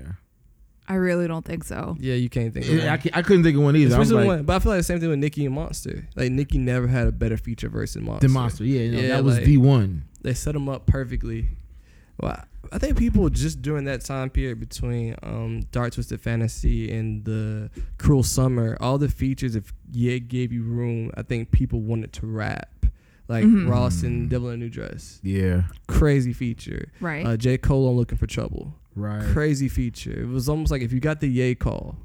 I 0.89 0.95
really 0.95 1.29
don't 1.29 1.45
think 1.45 1.65
so. 1.65 1.97
Yeah, 2.01 2.15
you 2.15 2.29
can't 2.29 2.53
think. 2.53 2.67
Of 2.67 2.85
I, 2.85 2.89
one. 2.91 2.99
ca- 3.01 3.11
I 3.15 3.23
couldn't 3.23 3.45
think 3.45 3.57
of 3.57 3.63
one 3.63 3.77
either. 3.77 3.95
I 3.95 3.99
was 3.99 4.09
Especially 4.11 4.29
like, 4.29 4.37
one, 4.39 4.45
but 4.45 4.57
I 4.57 4.59
feel 4.59 4.73
like 4.73 4.81
the 4.81 4.85
same 4.85 5.01
thing 5.01 5.09
with 5.11 5.19
Nicki 5.21 5.47
and 5.47 5.55
Monster. 5.55 6.09
Like 6.17 6.33
Nicki 6.33 6.59
never 6.59 6.87
had 6.89 7.07
a 7.07 7.13
better 7.13 7.37
feature 7.37 7.69
verse 7.69 7.95
than 7.95 8.05
Monster. 8.05 8.27
the 8.27 8.33
monster. 8.33 8.65
Yeah, 8.65 8.91
no, 8.91 8.99
Yeah, 9.01 9.09
that 9.17 9.25
was 9.25 9.37
like- 9.37 9.45
the 9.47 9.57
one. 9.59 10.05
They 10.23 10.35
set 10.35 10.55
him 10.57 10.69
up 10.69 10.87
perfectly. 10.87 11.49
Well, 12.21 12.45
I 12.71 12.79
think 12.79 12.97
people 12.99 13.29
just 13.31 13.63
during 13.63 13.85
that 13.87 14.05
time 14.05 14.31
period 14.31 14.61
between 14.61 15.17
um, 15.23 15.63
Dark 15.73 15.93
Twisted 15.95 16.21
Fantasy 16.21 16.93
and 16.93 17.25
the 17.25 17.71
Cruel 17.99 18.23
Summer, 18.23 18.77
all 18.81 18.99
the 18.99 19.09
features 19.09 19.57
if 19.57 19.73
Ye 19.91 20.21
gave 20.21 20.53
you 20.53 20.63
room, 20.63 21.11
I 21.17 21.23
think 21.23 21.51
people 21.51 21.81
wanted 21.81 22.13
to 22.15 22.27
rap. 22.27 22.87
Like 23.29 23.45
Mhm. 23.45 23.69
Ross 23.69 24.03
and 24.03 24.29
Devil 24.29 24.49
in 24.51 24.55
a 24.55 24.57
New 24.59 24.69
Dress. 24.69 25.21
Yeah, 25.23 25.63
Crazy 25.87 26.33
feature. 26.33 26.91
Right. 27.01 27.25
Uh, 27.27 27.37
J. 27.37 27.57
Cole 27.57 27.89
on 27.89 27.95
Looking 27.97 28.19
for 28.19 28.27
Trouble. 28.27 28.75
Right. 28.95 29.23
Crazy 29.33 29.69
feature. 29.69 30.23
It 30.23 30.29
was 30.29 30.49
almost 30.49 30.71
like 30.71 30.83
if 30.83 30.93
you 30.93 31.01
got 31.01 31.21
the 31.21 31.29
yay 31.29 31.55
call 31.55 31.97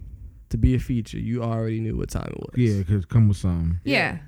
to 0.50 0.58
be 0.58 0.76
a 0.76 0.80
feature, 0.80 1.20
you 1.20 1.44
already 1.44 1.80
knew 1.80 1.98
what 1.98 2.10
time 2.10 2.30
it 2.32 2.38
was. 2.38 2.54
Yeah, 2.56 2.80
because 2.80 3.06
come 3.06 3.28
with 3.28 3.38
some. 3.38 3.80
yeah. 3.84 4.20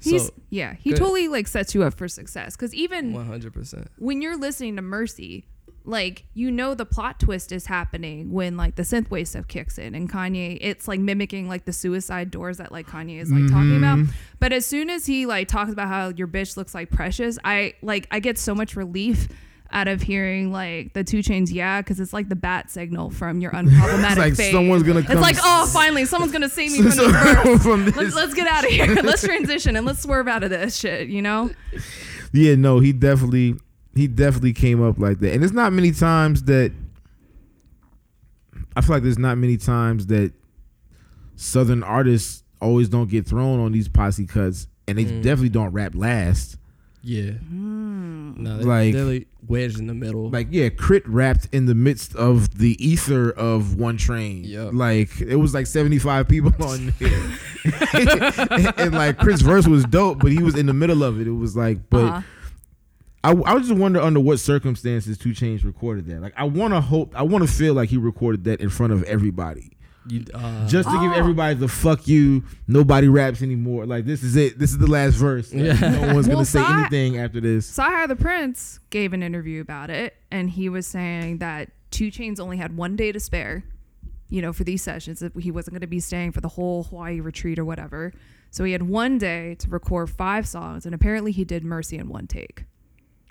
He's 0.00 0.26
So, 0.26 0.34
yeah, 0.50 0.74
he 0.74 0.90
good. 0.90 0.98
totally 0.98 1.26
like 1.26 1.48
sets 1.48 1.74
you 1.74 1.82
up 1.82 1.94
for 1.94 2.06
success 2.06 2.54
cuz 2.54 2.72
even 2.72 3.12
100%. 3.12 3.88
when 3.98 4.22
you're 4.22 4.36
listening 4.36 4.76
to 4.76 4.82
Mercy, 4.82 5.44
like 5.84 6.26
you 6.34 6.50
know 6.50 6.74
the 6.74 6.84
plot 6.84 7.18
twist 7.18 7.50
is 7.50 7.66
happening 7.66 8.30
when 8.30 8.56
like 8.56 8.76
the 8.76 8.82
synthwave 8.82 9.26
stuff 9.26 9.48
kicks 9.48 9.78
in 9.78 9.94
and 9.94 10.10
Kanye 10.10 10.58
it's 10.60 10.86
like 10.86 11.00
mimicking 11.00 11.48
like 11.48 11.64
the 11.64 11.72
suicide 11.72 12.30
doors 12.30 12.58
that 12.58 12.70
like 12.70 12.86
Kanye 12.86 13.20
is 13.20 13.32
like 13.32 13.50
talking 13.50 13.80
mm-hmm. 13.80 14.02
about. 14.02 14.14
But 14.38 14.52
as 14.52 14.66
soon 14.66 14.90
as 14.90 15.06
he 15.06 15.26
like 15.26 15.48
talks 15.48 15.72
about 15.72 15.88
how 15.88 16.08
your 16.10 16.28
bitch 16.28 16.56
looks 16.56 16.74
like 16.74 16.90
precious, 16.90 17.38
I 17.42 17.74
like 17.82 18.06
I 18.10 18.20
get 18.20 18.38
so 18.38 18.54
much 18.54 18.76
relief 18.76 19.28
out 19.70 19.86
of 19.86 20.00
hearing 20.00 20.50
like 20.50 20.94
the 20.94 21.04
two 21.04 21.18
Chainz 21.18 21.52
yeah 21.52 21.82
because 21.82 22.00
it's 22.00 22.12
like 22.14 22.28
the 22.30 22.36
bat 22.36 22.70
signal 22.70 23.10
from 23.10 23.40
your 23.40 23.50
unproblematic 23.52 24.06
It's 24.10 24.18
like 24.18 24.34
phase. 24.34 24.52
someone's 24.52 24.82
gonna 24.82 25.02
come. 25.02 25.12
It's 25.12 25.20
like 25.20 25.36
oh 25.42 25.66
finally 25.72 26.04
someone's 26.06 26.32
gonna 26.32 26.48
save 26.48 26.72
me 26.72 26.78
from 26.82 26.84
this 26.84 26.96
verse. 26.98 27.62
from 27.62 27.84
Let's, 27.90 28.14
let's 28.14 28.34
get 28.34 28.46
out 28.46 28.64
of 28.64 28.70
here. 28.70 28.86
Let's 29.02 29.22
transition 29.22 29.76
and 29.76 29.84
let's 29.86 30.00
swerve 30.02 30.26
out 30.26 30.42
of 30.42 30.48
this 30.50 30.76
shit. 30.76 31.08
You 31.08 31.20
know? 31.22 31.50
Yeah, 32.32 32.54
no, 32.54 32.80
he 32.80 32.92
definitely 32.92 33.56
he 33.94 34.06
definitely 34.06 34.52
came 34.54 34.82
up 34.82 34.98
like 34.98 35.18
that. 35.20 35.32
And 35.34 35.44
it's 35.44 35.52
not 35.52 35.72
many 35.72 35.92
times 35.92 36.44
that 36.44 36.72
I 38.76 38.80
feel 38.80 38.96
like 38.96 39.02
there's 39.02 39.18
not 39.18 39.38
many 39.38 39.56
times 39.56 40.06
that 40.06 40.32
southern 41.36 41.82
artists 41.82 42.42
always 42.60 42.88
don't 42.88 43.10
get 43.10 43.26
thrown 43.26 43.60
on 43.60 43.72
these 43.72 43.88
posse 43.88 44.26
cuts 44.26 44.66
and 44.86 44.96
they 44.98 45.04
Mm. 45.04 45.22
definitely 45.22 45.48
don't 45.50 45.72
rap 45.72 45.94
last. 45.94 46.56
Yeah. 47.02 47.30
Hmm. 47.32 48.42
No, 48.42 48.58
they, 48.58 48.64
Like- 48.64 48.94
they're 48.94 49.04
like 49.04 49.28
wedged 49.46 49.78
in 49.78 49.86
the 49.86 49.94
middle. 49.94 50.30
Like 50.30 50.48
yeah, 50.50 50.68
Krit 50.68 51.02
wrapped 51.06 51.48
in 51.52 51.66
the 51.66 51.74
midst 51.74 52.14
of 52.16 52.58
the 52.58 52.76
ether 52.84 53.30
of 53.30 53.76
one 53.76 53.96
train. 53.96 54.44
Yup. 54.44 54.70
Like 54.74 55.20
it 55.20 55.36
was 55.36 55.54
like 55.54 55.66
75 55.66 56.28
people 56.28 56.52
on 56.66 56.92
there. 56.98 57.30
and, 57.94 58.74
and, 58.78 58.94
like 58.94 59.18
Krit's 59.18 59.42
verse 59.42 59.66
was 59.66 59.84
dope, 59.84 60.18
but 60.18 60.32
he 60.32 60.42
was 60.42 60.56
in 60.56 60.66
the 60.66 60.74
middle 60.74 61.02
of 61.02 61.20
it. 61.20 61.26
It 61.26 61.32
was 61.32 61.56
like 61.56 61.88
but 61.90 62.04
Uh-huh. 62.04 62.22
I, 63.24 63.30
I 63.32 63.54
would 63.54 63.64
just 63.64 63.74
wonder 63.74 64.00
under 64.00 64.20
what 64.20 64.38
circumstances 64.38 65.18
Two 65.18 65.30
Chainz 65.30 65.64
recorded 65.64 66.06
that. 66.06 66.20
Like 66.20 66.34
I 66.36 66.44
want 66.44 66.72
to 66.74 66.80
hope, 66.80 67.12
I 67.16 67.22
want 67.22 67.46
to 67.46 67.52
feel 67.52 67.74
like 67.74 67.88
he 67.88 67.96
recorded 67.96 68.44
that 68.44 68.60
in 68.60 68.68
front 68.70 68.92
of 68.92 69.02
everybody, 69.04 69.72
You, 70.08 70.24
uh, 70.34 70.66
just 70.68 70.88
to 70.88 70.94
give 71.00 71.12
Oh. 71.12 71.14
everybody 71.14 71.54
the 71.54 71.68
"fuck 71.68 72.06
you." 72.08 72.44
Nobody 72.66 73.08
raps 73.08 73.42
anymore. 73.42 73.86
Like 73.86 74.04
this 74.04 74.22
is 74.22 74.36
it. 74.36 74.58
This 74.58 74.70
is 74.70 74.78
the 74.78 74.86
last 74.86 75.14
verse. 75.14 75.52
Like, 75.52 75.64
Yeah. 75.80 75.90
No 76.06 76.14
one's 76.14 76.26
Well, 76.28 76.36
gonna 76.38 76.44
say 76.46 76.60
Si- 76.64 76.72
anything 76.72 77.18
after 77.18 77.40
this. 77.40 77.70
CyHi 77.76 78.08
the 78.08 78.16
Prynce 78.16 78.80
gave 78.90 79.12
an 79.12 79.22
interview 79.22 79.60
about 79.60 79.90
it, 79.90 80.14
and 80.30 80.50
he 80.50 80.68
was 80.68 80.86
saying 80.86 81.38
that 81.38 81.70
Two 81.90 82.08
Chainz 82.10 82.38
only 82.40 82.56
had 82.58 82.76
one 82.76 82.96
day 82.96 83.12
to 83.12 83.20
spare, 83.20 83.64
you 84.28 84.42
know, 84.42 84.52
for 84.52 84.64
these 84.64 84.82
sessions. 84.82 85.20
That 85.20 85.32
he 85.38 85.50
wasn't 85.50 85.72
going 85.74 85.80
to 85.82 85.86
be 85.86 86.00
staying 86.00 86.32
for 86.32 86.40
the 86.40 86.48
whole 86.48 86.84
Hawaii 86.84 87.20
retreat 87.20 87.58
or 87.58 87.64
whatever. 87.64 88.12
So 88.50 88.64
he 88.64 88.72
had 88.72 88.82
one 88.82 89.18
day 89.18 89.54
to 89.56 89.68
record 89.68 90.08
five 90.10 90.46
songs, 90.48 90.86
and 90.86 90.94
apparently 90.94 91.32
he 91.32 91.44
did 91.44 91.64
Mercy 91.64 91.96
in 91.98 92.08
one 92.08 92.26
take. 92.26 92.64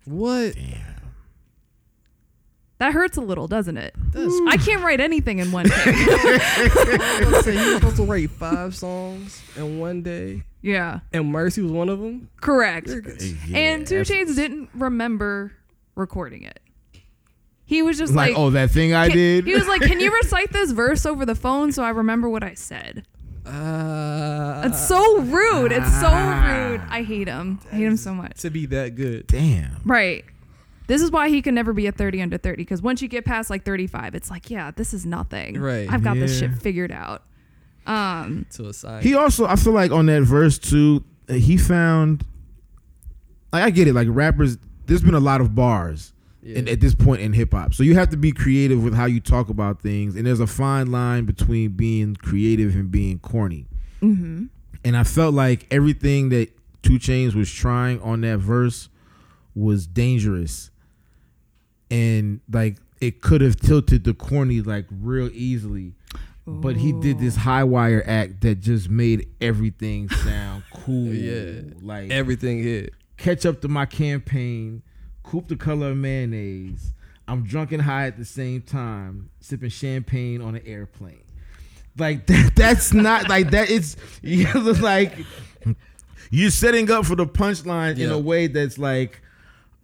what? 0.06 0.54
That 2.80 2.94
hurts 2.94 3.18
a 3.18 3.22
little, 3.22 3.48
doesn't 3.48 3.78
it? 3.78 3.96
That's 4.12 4.34
I 4.48 4.58
can't 4.58 4.84
write 4.84 5.00
anything 5.00 5.40
in 5.40 5.52
one 5.52 5.66
day. 5.66 5.74
I 5.86 7.24
was 7.32 7.44
say 7.46 7.54
you 7.54 7.74
were 7.74 7.80
supposed 7.80 7.96
to 7.98 8.04
write 8.06 8.30
five 8.30 8.76
songs 8.76 9.42
in 9.56 9.80
one 9.80 10.04
day, 10.04 10.44
yeah, 10.62 11.00
and 11.12 11.32
Mercy 11.32 11.62
was 11.64 11.72
one 11.72 11.90
of 11.90 12.00
them. 12.00 12.30
correct. 12.40 12.88
Yeah, 12.90 13.58
and 13.58 13.88
Two 13.88 14.04
that's- 14.04 14.10
Chainz 14.30 14.36
didn't 14.36 14.70
remember 14.76 15.54
recording 15.96 16.44
it. 16.44 16.60
He 17.66 17.82
was 17.82 17.98
just 17.98 18.14
like, 18.14 18.30
like, 18.30 18.40
oh, 18.40 18.52
that 18.52 18.70
thing 18.72 18.94
I 18.94 19.08
Can- 19.08 19.18
did. 19.18 19.46
He 19.48 19.54
was 19.56 19.68
like, 19.68 19.82
"Can 19.82 20.00
you 20.00 20.14
recite 20.22 20.54
this 20.54 20.72
verse 20.72 21.06
over 21.06 21.26
the 21.26 21.36
phone 21.36 21.72
so 21.72 21.84
I 21.84 21.90
remember 21.90 22.30
what 22.30 22.44
I 22.44 22.54
said?" 22.54 23.06
Uh, 23.46 24.64
It's 24.66 24.88
so 24.88 25.20
rude. 25.22 25.72
It's 25.72 25.92
so 26.00 26.08
rude. 26.10 26.82
I 26.90 27.04
hate 27.06 27.28
him. 27.28 27.60
I 27.72 27.76
hate 27.76 27.86
him 27.86 27.98
so 27.98 28.14
much. 28.14 28.40
to 28.42 28.50
be 28.50 28.66
that 28.68 28.96
good. 28.96 29.26
Damn. 29.28 29.82
Right. 29.86 30.26
This 30.88 31.02
is 31.02 31.12
why 31.12 31.30
he 31.30 31.42
can 31.42 31.54
never 31.54 31.74
be 31.74 31.86
a 31.88 31.92
30 31.92 32.22
under 32.22 32.38
30 32.38 32.58
because 32.64 32.82
once 32.82 33.02
you 33.02 33.08
get 33.08 33.26
past 33.26 33.50
like 33.50 33.64
35, 33.66 34.16
it's 34.16 34.30
like, 34.30 34.50
yeah, 34.50 34.72
this 34.72 34.94
is 34.94 35.06
nothing. 35.06 35.60
Right. 35.60 35.88
I've 35.92 36.04
got 36.04 36.16
this 36.16 36.42
Yeah. 36.42 36.50
shit 36.50 36.62
figured 36.62 36.92
out. 36.92 37.24
Um, 37.86 38.46
To 38.52 38.68
a 38.70 38.74
side. 38.74 39.04
He 39.04 39.14
also, 39.16 39.46
I 39.46 39.56
feel 39.58 39.74
like 39.74 39.92
on 39.92 40.06
that 40.08 40.24
verse 40.24 40.58
too, 40.58 41.04
uh, 41.30 41.34
he 41.34 41.58
found. 41.58 42.26
Like 43.54 43.64
I 43.64 43.70
get 43.70 43.88
it. 43.88 43.94
Like 43.94 44.08
rappers, 44.12 44.58
there's 44.86 45.02
been 45.02 45.14
a 45.14 45.20
lot 45.22 45.40
of 45.42 45.56
bars 45.56 46.14
yeah. 46.42 46.58
in, 46.60 46.68
at 46.68 46.80
this 46.82 46.94
point 46.94 47.22
in 47.22 47.32
hip 47.34 47.54
hop, 47.54 47.74
so 47.74 47.84
you 47.84 47.96
have 47.96 48.10
to 48.10 48.18
be 48.18 48.32
creative 48.34 48.84
with 48.84 48.94
how 48.94 49.06
you 49.06 49.20
talk 49.22 49.50
about 49.50 49.82
things, 49.82 50.16
and 50.16 50.26
there's 50.28 50.42
a 50.42 50.48
fine 50.48 50.92
line 50.92 51.24
between 51.26 51.72
being 51.72 52.16
creative 52.16 52.76
and 52.76 52.92
being 52.92 53.20
corny. 53.20 53.66
hmm 54.02 54.46
And 54.84 54.98
I 54.98 55.04
felt 55.04 55.34
like 55.34 55.66
everything 55.72 56.30
that 56.30 56.50
Two 56.84 57.00
Chainz 57.00 57.36
was 57.36 57.52
trying 57.52 58.02
on 58.02 58.22
that 58.22 58.40
verse 58.40 58.90
was 59.56 59.88
dangerous, 59.88 60.70
and 61.92 62.40
like 62.52 62.78
it 63.02 63.22
could 63.22 63.42
have 63.42 63.58
tilted 63.60 64.04
the 64.04 64.14
corny 64.14 64.62
like 64.62 64.86
real 64.90 65.30
easily. 65.34 65.94
But 66.50 66.78
he 66.78 66.94
did 66.94 67.20
this 67.20 67.36
high 67.36 67.66
wire 67.66 68.02
act 68.08 68.40
that 68.42 68.62
just 68.62 68.90
made 68.90 69.28
everything 69.42 70.08
sound 70.08 70.64
cool. 70.74 71.08
Yeah. 71.14 71.62
Like 71.82 72.10
Everything 72.10 72.64
hit. 72.64 72.94
catch 73.18 73.46
up 73.46 73.60
to 73.62 73.68
my 73.68 73.86
campaign, 73.86 74.82
coupe 75.24 75.50
the 75.50 75.58
color 75.58 75.92
of 75.92 75.98
mayonnaise. 75.98 76.94
I'm 77.28 77.44
drunk 77.44 77.74
and 77.74 77.82
high 77.82 78.08
at 78.08 78.16
the 78.18 78.24
same 78.24 78.62
time, 78.62 79.30
sipping 79.42 79.70
champagne 79.70 80.42
on 80.42 80.56
an 80.56 80.62
airplane. 80.66 81.24
Like 81.98 82.26
that, 82.28 82.54
that's 82.56 82.94
not 82.94 83.28
like 83.28 83.50
that. 83.52 83.70
It's 83.70 83.98
you 84.22 84.48
look 84.54 84.80
like 84.80 85.18
you're 86.32 86.50
setting 86.50 86.90
up 86.90 87.06
for 87.06 87.18
the 87.18 87.26
punchline 87.26 88.00
in 88.00 88.10
a 88.10 88.18
way 88.20 88.48
that's 88.48 88.78
like, 88.78 89.22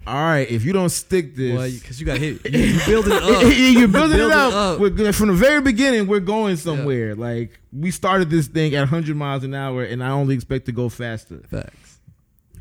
all 0.06 0.14
right, 0.16 0.50
if 0.50 0.66
you 0.66 0.74
don't 0.74 0.90
stick 0.90 1.36
this, 1.36 1.58
Well, 1.58 1.70
because 1.72 2.00
you 2.00 2.06
got 2.06 2.18
hit. 2.18 2.44
You, 2.52 2.60
you 2.60 2.80
building 2.86 3.14
it 3.14 3.24
up. 3.24 3.44
you're 3.56 3.88
building 3.88 4.18
Build 4.18 4.32
it 4.32 4.38
up. 4.38 4.54
up. 4.54 4.80
We're, 4.80 5.14
from 5.14 5.28
the 5.30 5.34
very 5.34 5.62
beginning, 5.62 6.08
we're 6.08 6.20
going 6.20 6.56
somewhere. 6.58 7.16
Like 7.16 7.60
we 7.72 7.92
started 7.92 8.30
this 8.30 8.48
thing 8.48 8.76
at 8.76 8.80
100 8.80 9.16
miles 9.16 9.44
an 9.44 9.54
hour, 9.54 9.84
and 9.84 10.04
I 10.04 10.10
only 10.10 10.36
expect 10.36 10.66
to 10.66 10.72
go 10.72 10.90
faster 10.90 11.40
Facts. 11.50 12.00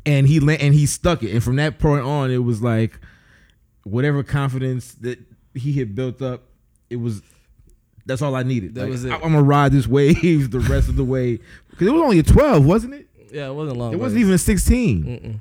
and 0.05 0.27
he 0.27 0.37
and 0.37 0.73
he 0.73 0.85
stuck 0.85 1.23
it. 1.23 1.31
And 1.31 1.43
from 1.43 1.57
that 1.57 1.79
point 1.79 2.05
on, 2.05 2.31
it 2.31 2.37
was 2.43 2.61
like 2.61 2.99
whatever 3.83 4.23
confidence 4.23 4.93
that 4.95 5.19
he 5.53 5.73
had 5.73 5.93
built 5.95 6.21
up, 6.21 6.43
it 6.89 6.95
was 6.97 7.21
that's 8.05 8.21
all 8.21 8.35
I 8.35 8.43
needed. 8.43 8.75
That 8.75 8.81
Like, 8.83 8.89
was 8.91 9.05
it. 9.05 9.11
I, 9.11 9.15
am 9.15 9.21
gonna 9.21 9.43
ride 9.43 9.71
this 9.71 9.87
wave 9.87 10.51
the 10.51 10.59
rest 10.59 10.89
of 10.89 10.95
the 10.95 11.03
way 11.05 11.39
because 11.69 11.87
it 11.87 11.91
was 11.91 12.01
only 12.01 12.19
a 12.19 12.23
12, 12.23 12.65
wasn't 12.65 12.93
it? 12.95 13.07
Yeah, 13.31 13.49
it 13.49 13.53
wasn't 13.53 13.77
long. 13.77 13.93
It 13.93 13.99
wasn't 13.99 14.21
even 14.21 14.33
a 14.33 14.37
16. 14.37 15.03
Mm-mm. 15.03 15.35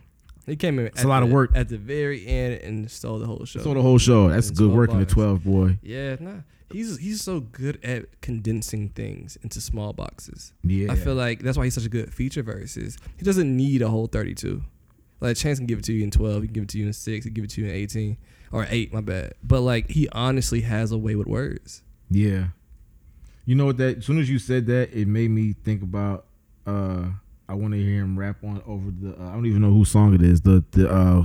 He 0.47 0.57
came 0.57 0.79
in. 0.79 0.87
It's 0.87 1.05
a 1.05 1.09
lot 1.09 1.23
of 1.23 1.31
work. 1.31 1.51
at 1.55 1.69
the 1.69 1.79
very 1.79 2.27
end 2.27 2.55
and 2.63 2.91
stole 2.91 3.19
the 3.19 3.27
whole 3.27 3.45
show. 3.45 3.61
So 3.61 3.75
the 3.75 3.83
whole 3.83 3.99
show. 3.99 4.29
That's 4.29 4.49
It's 4.51 4.59
good 4.59 4.73
12 4.73 4.77
work 4.77 4.91
in 4.91 4.99
the 4.99 5.07
12, 5.07 5.45
boy. 5.45 5.79
yeah, 5.83 6.17
nah. 6.19 6.33
He's 6.73 6.97
he's 6.99 7.23
so 7.23 7.41
good 7.41 7.79
at 7.85 8.21
condensing 8.23 8.89
things 8.89 9.37
into 9.43 9.61
small 9.61 9.93
boxes. 9.93 10.55
Yeah, 10.65 10.91
I 10.91 10.97
feel 10.97 11.15
like 11.15 11.41
that's 11.41 11.59
why 11.59 11.65
he's 11.65 11.75
such 11.75 11.85
a 11.85 11.91
good 11.91 12.13
feature 12.15 12.43
verses. 12.43 12.97
He 13.19 13.25
doesn't 13.25 13.55
need 13.55 13.83
a 13.83 13.89
whole 13.89 14.07
32. 14.07 14.63
Like 15.21 15.37
Chance 15.37 15.59
can 15.59 15.67
give 15.67 15.81
it 15.81 15.85
to 15.85 15.93
you 15.93 16.03
in 16.03 16.11
12, 16.11 16.43
he 16.43 16.49
can 16.49 16.55
give 16.55 16.63
it 16.65 16.69
to 16.71 16.79
you 16.79 16.87
in 16.87 16.93
6, 16.95 17.05
he 17.07 17.21
can 17.31 17.35
give 17.35 17.45
it 17.45 17.51
to 17.51 17.61
you 17.61 17.69
in 17.69 17.75
18 17.75 18.17
or 18.53 18.67
8, 18.69 18.93
my 18.93 19.01
bad. 19.03 19.35
But 19.45 19.61
like 19.61 19.91
he 19.91 20.09
honestly 20.13 20.63
has 20.63 20.91
a 20.93 20.99
way 20.99 21.15
with 21.15 21.27
words. 21.29 21.83
Yeah. 22.11 22.47
You 23.45 23.55
know 23.55 23.67
what 23.67 23.77
that 23.77 23.99
as 23.99 24.07
soon 24.07 24.19
as 24.19 24.31
you 24.31 24.39
said 24.39 24.67
that, 24.67 24.93
it 24.99 25.07
made 25.07 25.31
me 25.31 25.53
think 25.53 25.83
about 25.83 26.25
uh 26.67 27.05
I 27.53 27.55
want 27.55 27.75
to 27.75 27.79
hear 27.79 28.01
him 28.03 28.19
rap 28.19 28.37
on 28.43 28.63
over 28.67 28.91
the 28.91 29.15
uh, 29.21 29.29
I 29.29 29.33
don't 29.35 29.47
even 29.47 29.61
know 29.63 29.71
whose 29.73 29.91
song 29.91 30.15
it 30.15 30.23
is. 30.23 30.41
The 30.41 30.65
the 30.73 30.91
uh 30.91 31.25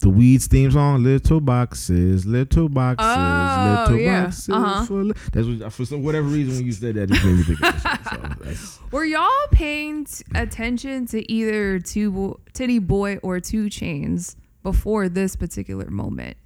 the 0.00 0.10
Weeds 0.10 0.46
theme 0.46 0.70
song, 0.70 1.02
little 1.02 1.40
boxes, 1.40 2.26
little 2.26 2.68
boxes, 2.68 3.06
Oh, 3.08 3.84
little 3.88 3.98
yeah. 3.98 4.24
boxes. 4.24 4.48
Uh-huh. 4.50 4.84
For 4.84 5.04
li-" 5.04 5.14
That's 5.32 5.46
what, 5.48 5.72
for 5.72 5.84
some 5.86 6.02
whatever 6.02 6.28
reason 6.28 6.54
when 6.56 6.66
you 6.66 6.72
said 6.72 6.94
that, 6.96 7.10
it 7.10 7.24
made 7.24 7.36
me 7.36 7.42
think 7.42 7.62
of 7.62 7.82
that. 7.82 8.00
So 8.10 8.44
that's, 8.44 8.78
Were 8.92 9.06
y'all 9.06 9.26
paying 9.52 10.04
t- 10.04 10.22
attention 10.34 11.06
to 11.06 11.32
either 11.32 11.78
two 11.80 12.12
Bo- 12.12 12.40
Tity 12.52 12.78
Boi 12.86 13.16
or 13.22 13.40
Two 13.40 13.66
Chainz 13.66 14.36
before 14.62 15.08
this 15.08 15.34
particular 15.34 15.88
moment? 15.90 16.36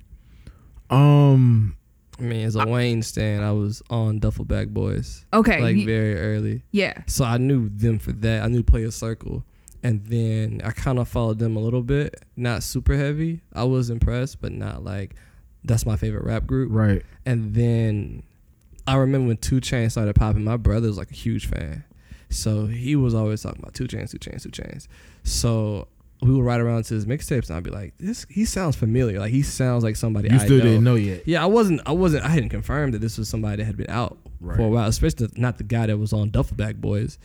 um, 0.90 1.76
I 2.20 2.22
mean, 2.22 2.44
as 2.46 2.54
a 2.56 2.66
Wayne 2.66 3.02
stan, 3.02 3.42
I 3.42 3.52
was 3.52 3.82
on 3.90 4.18
Duffel 4.18 4.44
Bag 4.44 4.72
Boys 4.74 5.24
Okay. 5.32 5.60
like 5.60 5.76
y- 5.76 5.84
very 5.86 6.16
early. 6.18 6.62
yeah. 6.70 7.02
So 7.06 7.24
I 7.24 7.38
knew 7.38 7.68
them 7.70 7.98
for 7.98 8.12
that. 8.12 8.42
I 8.42 8.48
knew 8.48 8.62
Playaz 8.62 8.92
Circle. 8.92 9.44
And 9.82 10.04
then 10.04 10.60
I 10.62 10.72
kind 10.72 10.98
of 10.98 11.08
followed 11.08 11.38
them 11.38 11.56
a 11.56 11.60
little 11.60 11.82
bit, 11.82 12.22
not 12.36 12.62
super 12.62 12.94
heavy. 12.96 13.40
I 13.54 13.64
was 13.64 13.88
impressed, 13.88 14.40
but 14.42 14.52
not 14.52 14.84
like 14.84 15.14
that's 15.64 15.86
my 15.86 15.96
favorite 15.96 16.24
rap 16.24 16.46
group. 16.46 16.70
right. 16.70 17.02
And 17.24 17.54
then 17.54 18.22
I 18.86 18.96
remember 18.96 19.28
when 19.28 19.36
Two 19.38 19.60
Chainz 19.60 19.92
started 19.92 20.14
popping, 20.16 20.44
my 20.44 20.56
brother 20.58 20.88
was 20.88 20.98
like 20.98 21.10
a 21.10 21.14
huge 21.14 21.46
fan. 21.46 21.84
So 22.28 22.66
he 22.66 22.94
was 22.94 23.14
always 23.14 23.42
talking 23.42 23.60
about 23.60 23.72
Two 23.74 23.86
Chainz, 23.88 24.10
Two 24.10 24.18
Chainz, 24.18 24.42
Two 24.42 24.50
Chainz. 24.50 24.86
So 25.24 25.88
we 26.22 26.32
would 26.34 26.44
ride 26.44 26.60
around 26.60 26.84
to 26.84 26.94
his 26.94 27.06
mixtapes 27.06 27.48
and 27.48 27.56
I'd 27.56 27.62
be 27.62 27.70
like, 27.70 27.94
this 27.98 28.26
he 28.28 28.44
sounds 28.44 28.76
familiar. 28.76 29.18
Like 29.18 29.30
he 29.32 29.42
sounds 29.42 29.82
like 29.82 29.96
somebody 29.96 30.28
You 30.28 30.36
I 30.36 30.38
still 30.44 30.58
know. 30.58 30.64
didn't 30.64 30.84
know 30.84 30.94
yet. 30.96 31.22
Yeah, 31.26 31.42
I 31.42 31.46
wasn't 31.46 31.80
I 31.86 31.92
wasn't 31.92 32.24
I 32.24 32.28
hadn't 32.28 32.50
confirmed 32.50 32.92
that 32.94 32.98
this 33.00 33.16
was 33.16 33.28
somebody 33.28 33.56
that 33.56 33.64
had 33.64 33.76
been 33.76 33.88
out 33.90 34.18
for 34.44 34.60
a 34.62 34.68
while, 34.68 34.88
especially 34.88 35.28
not 35.36 35.56
the 35.58 35.64
guy 35.64 35.86
that 35.86 35.96
was 35.96 36.12
on 36.12 36.30
Duffel 36.30 36.56
Bag 36.56 36.80
Boys. 36.80 37.18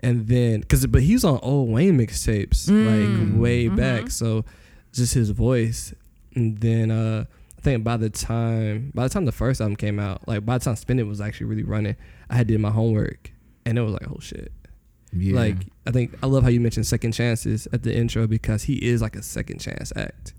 And 0.00 0.28
then 0.28 0.62
cuz 0.62 0.86
but 0.86 1.02
he 1.02 1.12
was 1.14 1.24
on 1.24 1.38
old 1.42 1.68
Wayne 1.70 1.98
mixtapes 1.98 2.68
Mm. 2.70 2.86
like 3.34 3.40
way 3.40 3.66
Mhm. 3.68 3.76
back. 3.76 4.10
So 4.10 4.44
just 4.92 5.12
his 5.14 5.30
voice. 5.30 5.92
And 6.34 6.58
then 6.58 6.90
uh 6.90 7.24
I 7.58 7.60
think 7.60 7.84
by 7.84 7.96
the 7.98 8.08
time 8.08 8.92
by 8.94 9.02
the 9.02 9.08
time 9.12 9.24
the 9.26 9.32
first 9.32 9.60
album 9.60 9.76
came 9.76 9.98
out, 9.98 10.26
like 10.26 10.46
by 10.46 10.56
the 10.58 10.64
time 10.64 10.76
Spend 10.76 11.00
It 11.00 11.04
was 11.06 11.20
actually 11.20 11.46
really 11.48 11.64
running, 11.64 11.96
I 12.30 12.36
had 12.36 12.46
did 12.46 12.60
my 12.60 12.70
homework 12.70 13.30
and 13.66 13.76
it 13.76 13.82
was 13.82 13.92
like, 13.92 14.08
oh 14.08 14.20
shit. 14.20 14.52
Yeah. 15.12 15.36
Like 15.36 15.56
I 15.86 15.90
think 15.90 16.14
I 16.22 16.26
love 16.26 16.42
how 16.42 16.48
you 16.48 16.60
mentioned 16.60 16.86
second 16.86 17.12
chances 17.12 17.66
at 17.72 17.82
the 17.82 17.96
intro 17.96 18.26
because 18.26 18.64
he 18.64 18.74
is 18.74 19.00
like 19.02 19.16
a 19.16 19.22
second 19.22 19.58
chance 19.60 19.92
act. 19.96 20.34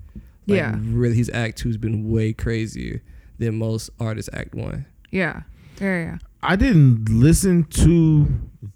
Like, 0.48 0.58
Yeah. 0.58 0.78
Really, 0.82 1.16
his 1.16 1.30
act 1.34 1.58
two's 1.58 1.78
been 1.78 2.10
way 2.10 2.34
crazier 2.34 3.02
than 3.38 3.58
most 3.58 3.90
artists 4.00 4.30
act 4.34 4.54
one. 4.56 4.86
Yeah. 5.12 5.42
Yeah. 5.80 6.04
Yeah. 6.04 6.18
I 6.42 6.56
didn't 6.56 7.10
listen 7.10 7.66
to 7.66 8.28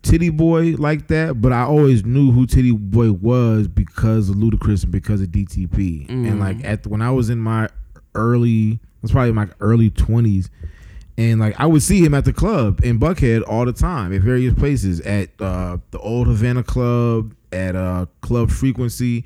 Tity 0.02 0.36
Boi 0.36 0.76
like 0.78 1.08
that, 1.08 1.42
but 1.42 1.54
I 1.54 1.64
always 1.64 2.04
knew 2.04 2.32
who 2.32 2.46
Tity 2.46 2.78
Boi 2.78 3.12
was 3.12 3.68
because 3.70 4.30
of 4.30 4.36
Ludacris 4.36 4.84
and 4.84 4.92
because 4.92 5.22
of 5.22 5.30
DTP. 5.30 6.08
Mm. 6.08 6.28
And 6.28 6.40
like 6.40 6.64
at 6.64 6.86
when 6.88 7.02
I 7.02 7.12
was 7.12 7.30
in 7.30 7.40
my 7.40 7.70
early, 8.16 8.72
it 8.74 8.80
was 9.02 9.12
probably 9.12 9.32
my 9.32 9.48
early 9.60 9.90
twenties, 9.90 10.50
and 11.18 11.40
like 11.40 11.60
I 11.60 11.66
would 11.66 11.84
see 11.84 12.04
him 12.04 12.14
at 12.14 12.26
the 12.26 12.34
club 12.34 12.84
in 12.84 13.00
Buckhead 13.00 13.44
all 13.48 13.66
the 13.66 13.74
time 13.74 14.14
at 14.14 14.22
various 14.22 14.54
places 14.54 15.00
at 15.02 15.30
uh, 15.40 15.78
the 15.92 16.00
old 16.00 16.28
Havana 16.28 16.64
Club, 16.64 17.36
at 17.52 17.76
uh, 17.76 18.08
Club 18.22 18.50
Frequency. 18.50 19.26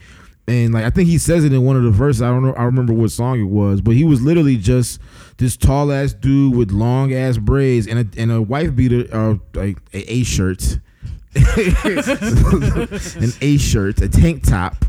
And 0.50 0.74
like 0.74 0.86
I 0.86 0.90
think 0.90 1.10
he 1.10 1.18
says 1.18 1.44
it 1.44 1.54
in 1.54 1.64
one 1.64 1.76
of 1.76 1.84
the 1.84 1.92
verses. 1.92 2.22
I 2.22 2.30
don't 2.30 2.44
know. 2.44 2.54
I 2.54 2.64
remember 2.64 2.94
what 2.94 3.12
song 3.12 3.40
it 3.40 3.46
was, 3.50 3.82
but 3.82 3.96
he 3.96 4.04
was 4.04 4.22
literally 4.22 4.58
just 4.58 5.00
this 5.38 5.58
tall 5.58 5.92
ass 5.92 6.14
dude 6.14 6.56
with 6.56 6.72
long 6.72 7.14
ass 7.14 7.38
braids 7.38 7.88
and 7.88 8.00
a 8.00 8.22
and 8.22 8.32
a 8.32 8.42
wife 8.42 8.76
beater, 8.76 9.06
or 9.14 9.40
like 9.54 9.78
a 9.94 10.10
A 10.12 10.24
shirt, 10.24 10.80
an 11.36 13.32
A 13.42 13.58
shirt, 13.58 14.02
a 14.02 14.08
tank 14.08 14.44
top, 14.48 14.86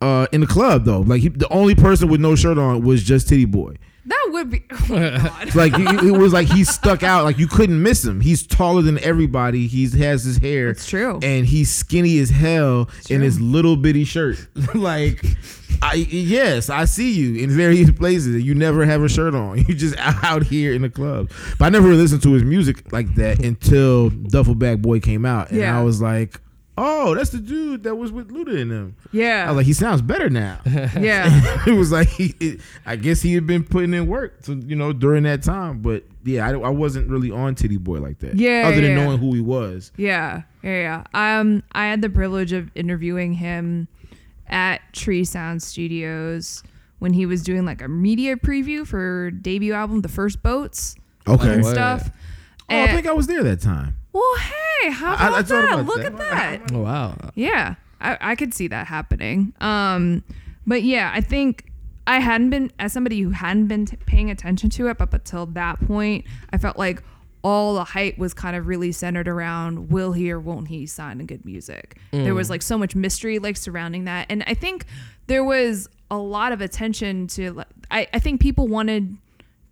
uh, 0.00 0.26
in 0.32 0.40
the 0.40 0.46
club 0.46 0.84
though. 0.84 1.00
Like 1.00 1.22
he, 1.22 1.28
the 1.28 1.48
only 1.52 1.76
person 1.76 2.08
with 2.08 2.20
no 2.20 2.34
shirt 2.34 2.58
on 2.58 2.82
was 2.82 3.04
just 3.04 3.28
Tity 3.28 3.48
Boi. 3.48 3.76
That 4.06 4.28
would 4.30 4.50
be. 4.50 4.62
Oh. 4.90 5.32
Like 5.54 5.72
it, 5.78 6.04
it 6.04 6.10
was 6.12 6.32
like 6.32 6.48
he 6.48 6.64
stuck 6.64 7.02
out. 7.02 7.24
Like 7.24 7.38
you 7.38 7.46
couldn't 7.46 7.82
miss 7.82 8.04
him. 8.04 8.20
He's 8.20 8.46
taller 8.46 8.82
than 8.82 8.98
everybody. 8.98 9.66
He 9.66 9.88
has 10.00 10.24
his 10.24 10.36
hair 10.38 10.68
It's 10.70 10.86
true. 10.88 11.18
and 11.22 11.46
he's 11.46 11.70
skinny 11.70 12.18
as 12.18 12.30
hell 12.30 12.90
in 13.10 13.16
true. 13.18 13.18
his 13.20 13.40
little 13.40 13.76
bitty 13.76 14.04
shirt. 14.04 14.46
like, 14.74 15.24
I 15.82 15.94
yes, 15.94 16.68
I 16.70 16.84
see 16.84 17.12
you 17.12 17.42
in 17.42 17.50
various 17.50 17.90
places. 17.90 18.42
You 18.42 18.54
never 18.54 18.84
have 18.84 19.02
a 19.02 19.08
shirt 19.08 19.34
on. 19.34 19.58
You 19.66 19.74
just 19.74 19.96
out 19.98 20.42
here 20.44 20.72
in 20.74 20.82
the 20.82 20.90
club. 20.90 21.30
But 21.58 21.66
I 21.66 21.68
never 21.70 21.88
listened 21.94 22.22
to 22.24 22.32
his 22.32 22.44
music 22.44 22.92
like 22.92 23.14
that 23.16 23.42
until 23.44 24.10
Duffel 24.10 24.54
Bag 24.54 24.82
Boy 24.82 25.00
came 25.00 25.24
out, 25.24 25.50
and 25.50 25.60
Yeah. 25.60 25.78
I 25.78 25.82
was 25.82 26.00
like, 26.02 26.40
oh, 26.76 27.14
that's 27.14 27.30
the 27.30 27.38
dude 27.38 27.84
that 27.84 27.94
was 27.94 28.12
with 28.12 28.30
Luda 28.30 28.58
in 28.58 28.68
them. 28.68 28.96
Yeah. 29.12 29.44
I 29.44 29.48
was 29.48 29.56
like, 29.56 29.66
he 29.66 29.72
sounds 29.72 30.02
better 30.02 30.28
now. 30.28 30.60
yeah. 30.66 31.62
it 31.66 31.72
was 31.72 31.92
like, 31.92 32.08
he, 32.08 32.34
it, 32.40 32.60
I 32.84 32.96
guess 32.96 33.22
he 33.22 33.34
had 33.34 33.46
been 33.46 33.64
putting 33.64 33.94
in 33.94 34.06
work, 34.06 34.42
to, 34.42 34.54
you 34.54 34.76
know, 34.76 34.92
during 34.92 35.22
that 35.24 35.42
time. 35.42 35.80
But 35.80 36.04
yeah, 36.24 36.46
I, 36.46 36.50
I 36.52 36.68
wasn't 36.68 37.08
really 37.08 37.30
on 37.30 37.54
Tity 37.54 37.78
Boi 37.78 37.98
like 37.98 38.18
that. 38.18 38.36
Yeah, 38.36 38.64
other 38.66 38.80
than 38.80 38.96
yeah. 38.96 39.04
knowing 39.04 39.18
who 39.18 39.32
he 39.34 39.40
was. 39.40 39.92
Yeah, 39.96 40.42
yeah, 40.62 41.04
yeah. 41.14 41.38
Um, 41.40 41.62
I 41.72 41.86
had 41.86 42.02
the 42.02 42.10
privilege 42.10 42.52
of 42.52 42.70
interviewing 42.74 43.32
him 43.34 43.88
at 44.48 44.80
Tree 44.92 45.24
Sound 45.24 45.62
Studios 45.62 46.62
when 46.98 47.12
he 47.12 47.26
was 47.26 47.42
doing 47.42 47.64
like 47.64 47.82
a 47.82 47.88
media 47.88 48.36
preview 48.36 48.86
for 48.86 49.30
debut 49.30 49.72
album, 49.72 50.00
The 50.02 50.08
First 50.08 50.42
Boats 50.42 50.96
Okay. 51.28 51.54
and 51.54 51.66
stuff. 51.66 52.10
Oh, 52.68 52.80
I 52.80 52.88
think 52.88 53.06
I 53.06 53.12
was 53.12 53.26
there 53.26 53.42
that 53.42 53.60
time. 53.60 53.96
Well, 54.16 54.36
hey, 54.38 54.90
how 54.90 55.10
I- 55.12 55.14
about 55.14 55.32
I 55.32 55.42
thought 55.42 55.48
that? 55.48 55.72
about 55.74 55.86
Look 55.86 55.96
that. 56.02 56.06
at 56.12 56.18
that. 56.18 56.72
Oh 56.72 56.80
wow. 56.82 57.16
Yeah, 57.34 57.74
I, 58.00 58.16
I 58.20 58.34
could 58.34 58.54
see 58.54 58.68
that 58.68 58.86
happening. 58.86 59.52
Um, 59.60 60.24
but 60.66 60.82
yeah, 60.82 61.10
I 61.14 61.20
think 61.20 61.70
I 62.06 62.18
hadn't 62.20 62.50
been 62.50 62.70
as 62.78 62.92
somebody 62.92 63.20
who 63.20 63.30
hadn't 63.30 63.66
been 63.66 63.86
t- 63.86 63.96
paying 64.06 64.30
attention 64.30 64.70
to 64.70 64.88
it 64.88 65.00
up 65.00 65.12
until 65.12 65.46
that 65.46 65.80
point. 65.86 66.24
I 66.52 66.58
felt 66.58 66.78
like 66.78 67.02
all 67.42 67.74
the 67.74 67.84
hype 67.84 68.18
was 68.18 68.32
kind 68.34 68.56
of 68.56 68.66
really 68.66 68.90
centered 68.90 69.28
around 69.28 69.90
will 69.90 70.12
he 70.12 70.30
or 70.32 70.40
won't 70.40 70.66
he 70.68 70.84
sign 70.86 71.20
a 71.20 71.24
G.O.O.D. 71.24 71.42
Music. 71.44 71.96
There 72.10 72.34
was 72.34 72.50
like 72.50 72.62
so 72.62 72.76
much 72.78 72.96
mystery 72.96 73.38
like 73.38 73.56
surrounding 73.56 74.04
that, 74.04 74.26
and 74.30 74.42
I 74.46 74.54
think 74.54 74.86
there 75.26 75.44
was 75.44 75.88
a 76.10 76.16
lot 76.18 76.52
of 76.52 76.60
attention 76.60 77.26
to. 77.28 77.52
like, 77.52 77.66
I 77.90 78.08
I 78.14 78.18
think 78.18 78.40
people 78.40 78.66
wanted 78.66 79.16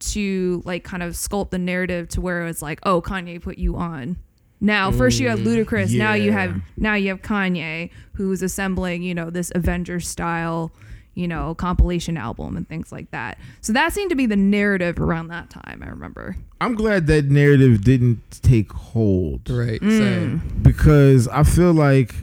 to 0.01 0.63
like 0.65 0.85
kind 0.85 1.03
of 1.03 1.15
sculpt 1.15 1.51
the 1.51 1.59
narrative 1.59 2.09
to 2.11 2.21
where 2.21 2.43
it 2.43 2.45
was 2.47 2.61
like, 2.63 2.79
oh, 2.83 3.01
Kanye 3.01 3.41
put 3.41 3.59
you 3.59 3.77
on. 3.77 4.17
Now, 4.65 4.91
first 4.91 5.21
you 5.21 5.29
have 5.29 5.41
Ludacris. 5.41 5.97
Now 5.97 6.15
you 6.15 6.33
have 6.33 6.59
now 6.79 6.95
you 6.95 7.11
have 7.11 7.21
Kanye, 7.21 7.91
who's 8.15 8.41
assembling, 8.41 9.03
you 9.03 9.15
know, 9.15 9.29
this 9.29 9.53
Avengers 9.55 10.09
style, 10.09 10.73
you 11.13 11.29
know, 11.29 11.55
compilation 11.55 12.17
album 12.17 12.57
and 12.57 12.67
things 12.67 12.91
like 12.91 13.11
that. 13.11 13.39
So 13.61 13.75
that 13.75 13.93
seemed 13.93 14.09
to 14.09 14.17
be 14.17 14.25
the 14.25 14.37
narrative 14.37 14.99
around 14.99 15.29
that 15.29 15.51
time. 15.51 15.83
I 15.85 15.89
remember. 15.89 16.37
I'm 16.63 16.75
glad 16.75 17.07
that 17.09 17.27
narrative 17.27 17.85
didn't 17.85 18.23
take 18.43 18.73
hold. 18.73 19.51
Right. 19.51 19.83
Mm. 19.83 20.63
Because 20.63 21.29
I 21.29 21.43
feel 21.43 21.75
like 21.75 22.15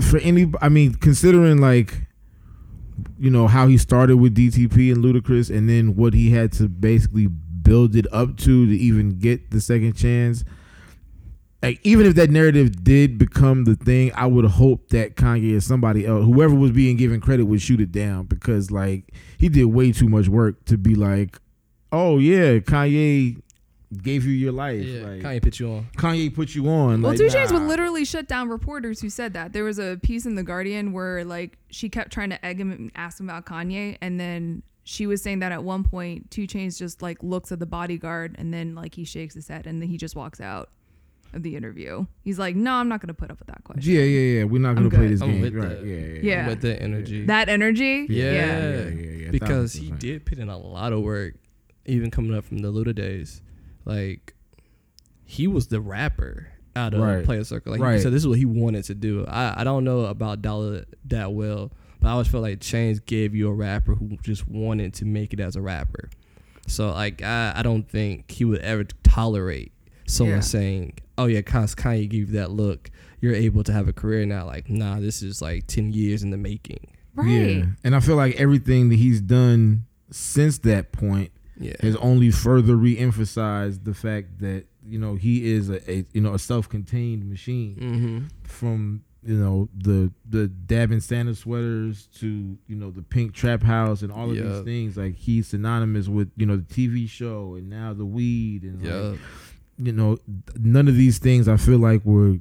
for 0.00 0.18
any, 0.18 0.52
I 0.60 0.68
mean, 0.68 0.94
considering 0.96 1.58
like 1.58 1.94
you 3.16 3.30
know 3.30 3.46
how 3.46 3.68
he 3.68 3.78
started 3.78 4.16
with 4.16 4.34
DTP 4.34 4.92
and 4.92 5.04
Ludacris, 5.04 5.56
and 5.56 5.68
then 5.68 5.94
what 5.94 6.14
he 6.14 6.30
had 6.32 6.50
to 6.54 6.68
basically 6.68 7.28
build 7.70 7.94
it 7.94 8.06
up 8.12 8.36
to 8.36 8.66
to 8.66 8.76
even 8.76 9.16
get 9.20 9.52
the 9.52 9.60
second 9.60 9.92
chance. 9.92 10.42
Like 11.62 11.78
even 11.84 12.04
if 12.04 12.16
that 12.16 12.28
narrative 12.28 12.82
did 12.82 13.16
become 13.16 13.62
the 13.62 13.76
thing, 13.76 14.10
I 14.16 14.26
would 14.26 14.44
hope 14.44 14.88
that 14.88 15.14
Kanye 15.14 15.56
or 15.56 15.60
somebody 15.60 16.04
else, 16.04 16.24
whoever 16.24 16.52
was 16.52 16.72
being 16.72 16.96
given 16.96 17.20
credit, 17.20 17.44
would 17.44 17.62
shoot 17.62 17.80
it 17.80 17.92
down 17.92 18.24
because 18.24 18.72
like 18.72 19.14
he 19.38 19.48
did 19.48 19.66
way 19.66 19.92
too 19.92 20.08
much 20.08 20.26
work 20.26 20.64
to 20.64 20.76
be 20.76 20.96
like, 20.96 21.38
oh 21.92 22.18
yeah, 22.18 22.58
Kanye 22.58 23.40
gave 24.02 24.24
you 24.24 24.32
your 24.32 24.50
life. 24.50 24.84
Yeah. 24.84 25.02
like, 25.02 25.20
Kanye 25.20 25.40
put 25.40 25.60
you 25.60 25.70
on. 25.70 25.86
Kanye 25.96 26.34
put 26.34 26.56
you 26.56 26.68
on. 26.68 27.02
Well, 27.02 27.12
like, 27.12 27.18
Two 27.18 27.26
Chainz 27.28 27.52
nah. 27.52 27.60
would 27.60 27.68
literally 27.68 28.04
shut 28.04 28.26
down 28.26 28.48
reporters 28.48 29.00
who 29.00 29.10
said 29.10 29.34
that. 29.34 29.52
There 29.52 29.62
was 29.62 29.78
a 29.78 29.96
piece 30.02 30.26
in 30.26 30.34
the 30.34 30.42
Guardian 30.42 30.92
where 30.92 31.24
like 31.24 31.56
she 31.70 31.88
kept 31.88 32.12
trying 32.12 32.30
to 32.30 32.44
egg 32.44 32.60
him 32.60 32.72
and 32.72 32.90
ask 32.96 33.20
him 33.20 33.28
about 33.28 33.46
Kanye, 33.46 33.96
and 34.00 34.18
then 34.18 34.64
she 34.92 35.06
was 35.06 35.22
saying 35.22 35.38
that 35.38 35.52
at 35.52 35.62
one 35.62 35.84
point 35.84 36.28
Two 36.32 36.48
Chainz 36.48 36.76
just 36.76 37.00
like 37.00 37.22
looks 37.22 37.52
at 37.52 37.60
the 37.60 37.66
bodyguard 37.66 38.34
and 38.38 38.52
then 38.52 38.74
like 38.74 38.92
he 38.96 39.04
shakes 39.04 39.34
his 39.36 39.46
head 39.46 39.64
and 39.68 39.80
then 39.80 39.88
he 39.88 39.96
just 39.96 40.16
walks 40.16 40.40
out 40.40 40.68
of 41.32 41.44
the 41.44 41.54
interview. 41.54 42.06
He's 42.24 42.40
like, 42.40 42.56
"No, 42.56 42.72
I'm 42.72 42.88
not 42.88 43.00
gonna 43.00 43.14
put 43.14 43.30
up 43.30 43.38
with 43.38 43.46
that 43.46 43.62
question." 43.62 43.88
Yeah, 43.94 44.02
yeah, 44.02 44.38
yeah. 44.38 44.44
We're 44.44 44.60
not 44.60 44.74
gonna 44.74 44.86
I'm 44.86 44.90
play 44.90 44.98
good. 45.06 45.10
this 45.12 45.22
I'm 45.22 45.30
game. 45.30 45.40
with 45.42 45.54
Right. 45.54 45.68
that. 45.68 45.86
Yeah, 45.86 45.94
yeah, 45.96 46.06
yeah. 46.06 46.20
Yeah. 46.22 46.48
With 46.48 46.60
the 46.62 46.82
energy. 46.82 47.24
That 47.26 47.48
energy. 47.48 48.06
yeah. 48.10 48.32
yeah, 48.32 48.78
yeah, 48.88 48.88
yeah, 49.26 49.30
Because 49.30 49.74
he 49.74 49.90
percent. 49.90 50.00
did 50.00 50.26
put 50.26 50.38
in 50.38 50.48
a 50.48 50.58
lot 50.58 50.92
of 50.92 51.02
work, 51.02 51.34
even 51.86 52.10
coming 52.10 52.34
up 52.34 52.44
from 52.44 52.58
the 52.58 52.72
Luda 52.72 52.92
days. 52.92 53.42
Like 53.84 54.34
he 55.24 55.46
was 55.46 55.68
the 55.68 55.80
rapper 55.80 56.48
out 56.74 56.94
of 56.94 57.00
Right. 57.00 57.24
Playaz 57.24 57.46
Circle. 57.46 57.70
Like 57.74 57.80
Right. 57.80 57.94
he 57.94 58.00
said, 58.00 58.12
this 58.12 58.22
is 58.22 58.26
what 58.28 58.38
he 58.38 58.44
wanted 58.44 58.82
to 58.86 58.94
do. 58.96 59.24
I, 59.26 59.60
I 59.60 59.62
don't 59.64 59.84
know 59.84 60.06
about 60.06 60.42
Dollar 60.42 60.84
that 61.04 61.32
well, 61.32 61.70
but 62.00 62.08
I 62.08 62.12
always 62.12 62.28
felt 62.28 62.42
like 62.42 62.60
Chainz 62.60 63.04
gave 63.04 63.34
you 63.34 63.48
a 63.48 63.52
rapper 63.54 63.94
who 63.94 64.16
just 64.22 64.48
wanted 64.48 64.94
to 64.94 65.04
make 65.04 65.32
it 65.32 65.40
as 65.40 65.56
a 65.56 65.60
rapper. 65.60 66.10
So 66.66 66.90
like 66.90 67.22
I, 67.22 67.52
I 67.56 67.62
don't 67.62 67.88
think 67.88 68.30
he 68.30 68.44
would 68.44 68.60
ever 68.60 68.84
tolerate 69.02 69.72
someone 70.06 70.36
Yeah. 70.36 70.40
saying, 70.40 70.92
"Oh 71.18 71.26
yeah, 71.26 71.42
cause 71.42 71.74
Kanye 71.74 72.08
gave 72.08 72.28
you 72.30 72.38
that 72.38 72.50
look, 72.50 72.90
you're 73.20 73.34
able 73.34 73.64
to 73.64 73.72
have 73.72 73.88
a 73.88 73.92
career 73.92 74.24
now." 74.26 74.46
Like 74.46 74.68
nah, 74.70 75.00
this 75.00 75.22
is 75.22 75.40
like 75.42 75.66
ten 75.66 75.92
years 75.92 76.22
in 76.22 76.30
the 76.30 76.36
making. 76.38 76.86
Right. 77.14 77.28
Yeah, 77.28 77.64
and 77.84 77.94
I 77.96 78.00
feel 78.00 78.16
like 78.16 78.36
everything 78.36 78.88
that 78.90 78.96
he's 78.96 79.20
done 79.20 79.84
since 80.10 80.58
that 80.58 80.92
point 80.92 81.32
Yeah, 81.58 81.74
has 81.80 81.96
only 81.96 82.30
further 82.30 82.76
re-emphasized 82.76 83.84
the 83.84 83.94
fact 83.94 84.38
that 84.40 84.64
you 84.86 84.98
know 84.98 85.16
he 85.16 85.52
is 85.52 85.70
a, 85.70 85.90
a 85.90 86.04
you 86.12 86.20
know 86.20 86.34
a 86.34 86.38
self-contained 86.38 87.28
machine 87.28 87.76
mm-hmm. 87.80 88.18
from 88.44 89.02
you 89.22 89.36
know 89.36 89.68
the 89.76 90.10
the 90.28 90.46
dabbing 90.48 91.00
Santa 91.00 91.34
sweaters 91.34 92.08
to 92.18 92.56
you 92.66 92.76
know 92.76 92.90
the 92.90 93.02
pink 93.02 93.34
trap 93.34 93.62
house 93.62 94.00
and 94.02 94.10
all 94.10 94.30
of 94.30 94.36
Yeah. 94.36 94.44
these 94.44 94.62
things 94.64 94.96
like 94.96 95.14
he's 95.14 95.48
synonymous 95.48 96.08
with 96.08 96.30
you 96.36 96.46
know 96.46 96.56
the 96.56 96.62
TV 96.62 97.08
show 97.08 97.54
and 97.54 97.68
now 97.68 97.92
the 97.92 98.04
weed 98.06 98.62
and 98.62 98.80
yeah. 98.82 98.94
like, 98.94 99.18
you 99.78 99.92
know 99.92 100.16
none 100.58 100.88
of 100.88 100.96
these 100.96 101.18
things 101.18 101.48
I 101.48 101.56
feel 101.58 101.78
like 101.78 102.02
were 102.04 102.36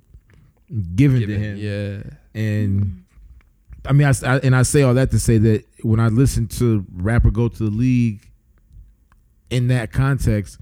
given 0.95 1.21
to 1.27 1.37
him 1.37 1.57
Yeah. 1.57 2.03
and 2.39 3.03
I 3.85 3.93
mean, 3.93 4.07
I, 4.07 4.13
I- 4.25 4.39
and 4.39 4.55
I 4.55 4.63
say 4.63 4.81
all 4.83 4.93
that 4.95 5.09
to 5.11 5.19
say 5.19 5.37
that 5.37 5.63
when 5.83 5.99
I 6.01 6.07
listen 6.09 6.47
to 6.59 6.85
Rap 6.93 7.23
or 7.25 7.31
Go 7.31 7.47
to 7.47 7.57
the 7.63 7.69
League 7.71 8.21
in 9.49 9.67
that 9.69 9.91
context, 9.93 10.59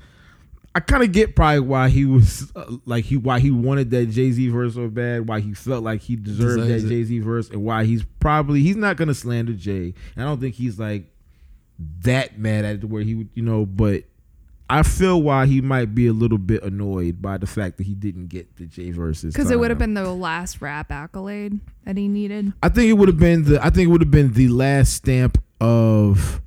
I 0.78 0.80
kind 0.80 1.02
of 1.02 1.12
get 1.12 1.36
probably 1.36 1.62
why 1.62 1.90
he 1.90 2.06
was 2.06 2.52
uh, 2.56 2.78
like 2.86 3.04
he 3.04 3.18
why 3.18 3.40
he 3.40 3.50
wanted 3.50 3.90
that 3.90 4.12
Jay 4.12 4.30
Z 4.30 4.48
verse 4.50 4.76
so 4.76 4.88
bad, 4.90 5.28
why 5.28 5.40
he 5.40 5.56
felt 5.56 5.84
like 5.84 6.02
he 6.02 6.16
deserved 6.16 6.60
Deserves 6.60 6.84
that. 6.84 6.90
Jay 6.90 7.04
Z 7.04 7.20
verse, 7.22 7.50
and 7.50 7.63
why 7.63 7.84
he's 7.84 8.04
probably 8.20 8.62
he's 8.62 8.76
not 8.76 8.96
gonna 8.96 9.16
slander 9.16 9.54
Jay. 9.54 9.96
And 10.16 10.24
I 10.24 10.26
don't 10.26 10.40
think 10.40 10.54
he's 10.54 10.78
like 10.78 11.12
that 12.02 12.38
mad 12.38 12.63
at 12.63 12.76
it 12.76 12.84
where 12.84 13.02
he 13.02 13.16
would 13.16 13.30
you 13.34 13.42
know, 13.42 13.66
but. 13.66 14.04
I 14.70 14.84
feel 14.84 15.22
why 15.22 15.46
he 15.46 15.62
might 15.62 15.96
be 15.96 16.08
a 16.08 16.12
little 16.12 16.38
bit 16.38 16.62
annoyed 16.62 17.22
by 17.22 17.38
the 17.38 17.48
fact 17.48 17.78
that 17.78 17.86
he 17.86 17.94
didn't 17.94 18.28
get 18.28 18.58
the 18.58 18.66
Jay 18.66 18.92
verses 18.92 19.34
Because 19.34 19.50
it 19.50 19.58
would 19.58 19.70
have 19.70 19.80
been 19.80 19.94
the 19.94 20.12
last 20.12 20.62
rap 20.62 20.92
accolade 20.92 21.62
that 21.86 21.96
he 21.96 22.10
needed. 22.10 22.52
I 22.62 22.68
think 22.68 22.90
it 22.90 22.96
would 22.96 23.08
have 23.08 23.18
been 23.18 23.46
the 23.46 23.66
I 23.66 23.70
think 23.70 23.88
it 23.88 23.92
would 23.92 24.02
have 24.02 24.12
been 24.12 24.34
the 24.34 24.50
last 24.50 24.92
stamp 24.94 25.42
of 25.62 26.42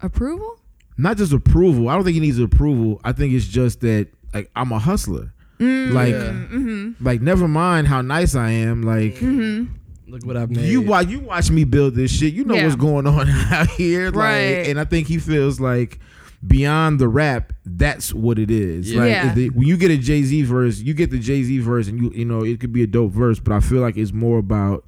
Approval? 0.00 0.60
Not 0.96 1.16
just 1.16 1.32
approval. 1.32 1.88
I 1.88 1.94
don't 1.94 2.04
think 2.04 2.14
he 2.14 2.20
needs 2.20 2.38
approval. 2.38 3.00
I 3.04 3.12
think 3.12 3.32
it's 3.34 3.46
just 3.46 3.80
that 3.80 4.08
like 4.32 4.50
I'm 4.56 4.72
a 4.72 4.78
hustler. 4.78 5.32
Like 5.60 6.12
Yeah. 6.12 6.32
Mm-hmm. 6.52 7.04
like 7.04 7.20
never 7.22 7.46
mind 7.48 7.86
how 7.88 8.02
nice 8.02 8.34
I 8.34 8.50
am. 8.50 8.82
Like 8.82 9.14
Mm-hmm. 9.16 9.72
Look 10.06 10.26
what 10.26 10.36
I've 10.36 10.50
made. 10.50 10.68
you 10.68 10.82
watch 10.82 11.06
you 11.08 11.20
watch 11.20 11.50
me 11.50 11.64
build 11.64 11.94
this 11.94 12.10
shit. 12.12 12.34
You 12.34 12.44
know 12.44 12.54
Yeah. 12.54 12.64
what's 12.64 12.76
going 12.76 13.06
on 13.06 13.28
out 13.52 13.68
here. 13.70 14.06
Like 14.06 14.14
Right. 14.14 14.66
and 14.68 14.78
I 14.78 14.84
think 14.84 15.06
he 15.08 15.18
feels 15.18 15.60
like 15.60 15.98
beyond 16.46 16.98
the 16.98 17.08
rap, 17.08 17.52
that's 17.64 18.12
what 18.12 18.38
it 18.38 18.50
is. 18.50 18.92
Yeah. 18.92 19.00
Like 19.00 19.10
Yeah. 19.10 19.28
if 19.30 19.34
the- 19.34 19.50
when 19.50 19.66
you 19.66 19.76
get 19.78 19.90
a 19.90 19.96
Jay 19.96 20.22
Z 20.22 20.42
verse, 20.42 20.78
you 20.80 20.92
get 20.92 21.10
the 21.10 21.18
Jay 21.18 21.42
Z 21.42 21.58
verse, 21.60 21.88
and 21.88 21.98
you 22.00 22.12
you 22.14 22.24
know 22.26 22.44
it 22.44 22.60
could 22.60 22.72
be 22.72 22.82
a 22.82 22.86
dope 22.86 23.12
verse, 23.12 23.40
but 23.40 23.52
I 23.54 23.60
feel 23.60 23.80
like 23.80 23.96
it's 23.96 24.12
more 24.12 24.38
about 24.38 24.84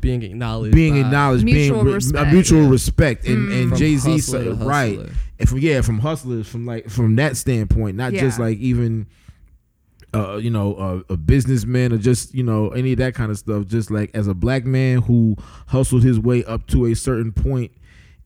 being 0.00 0.22
acknowledged. 0.22 0.74
being 0.74 0.96
acknowledged, 0.96 1.44
Mutual 1.44 1.76
being 1.76 1.86
re- 1.86 1.92
respect. 1.94 2.28
a 2.28 2.32
mutual 2.32 2.62
Yeah. 2.64 2.70
respect, 2.70 3.26
and 3.26 3.48
Mm. 3.48 3.62
and 3.62 3.76
Jay 3.76 3.96
Z 3.96 4.10
hustler 4.12 4.44
to 4.44 4.54
right, 4.54 4.96
hustler. 4.98 5.14
and 5.40 5.48
from 5.48 5.58
yeah, 5.58 5.80
from 5.80 5.98
hustlers, 6.00 6.46
from 6.48 6.66
like 6.66 6.88
from 6.88 7.16
that 7.16 7.36
standpoint, 7.36 7.96
not 7.96 8.12
just 8.12 8.38
like 8.38 8.58
even. 8.58 9.06
Uh, 10.14 10.36
you 10.36 10.48
know, 10.48 10.74
uh, 10.76 11.02
a 11.12 11.18
businessman 11.18 11.92
or 11.92 11.98
just 11.98 12.34
you 12.34 12.42
know 12.42 12.70
any 12.70 12.92
of 12.92 12.98
that 12.98 13.14
kind 13.14 13.30
of 13.30 13.36
stuff. 13.36 13.66
Just 13.66 13.90
like 13.90 14.10
as 14.14 14.26
a 14.26 14.32
black 14.32 14.64
man 14.64 15.02
who 15.02 15.36
hustled 15.66 16.02
his 16.02 16.18
way 16.18 16.42
up 16.44 16.66
to 16.68 16.86
a 16.86 16.94
certain 16.94 17.30
point 17.30 17.72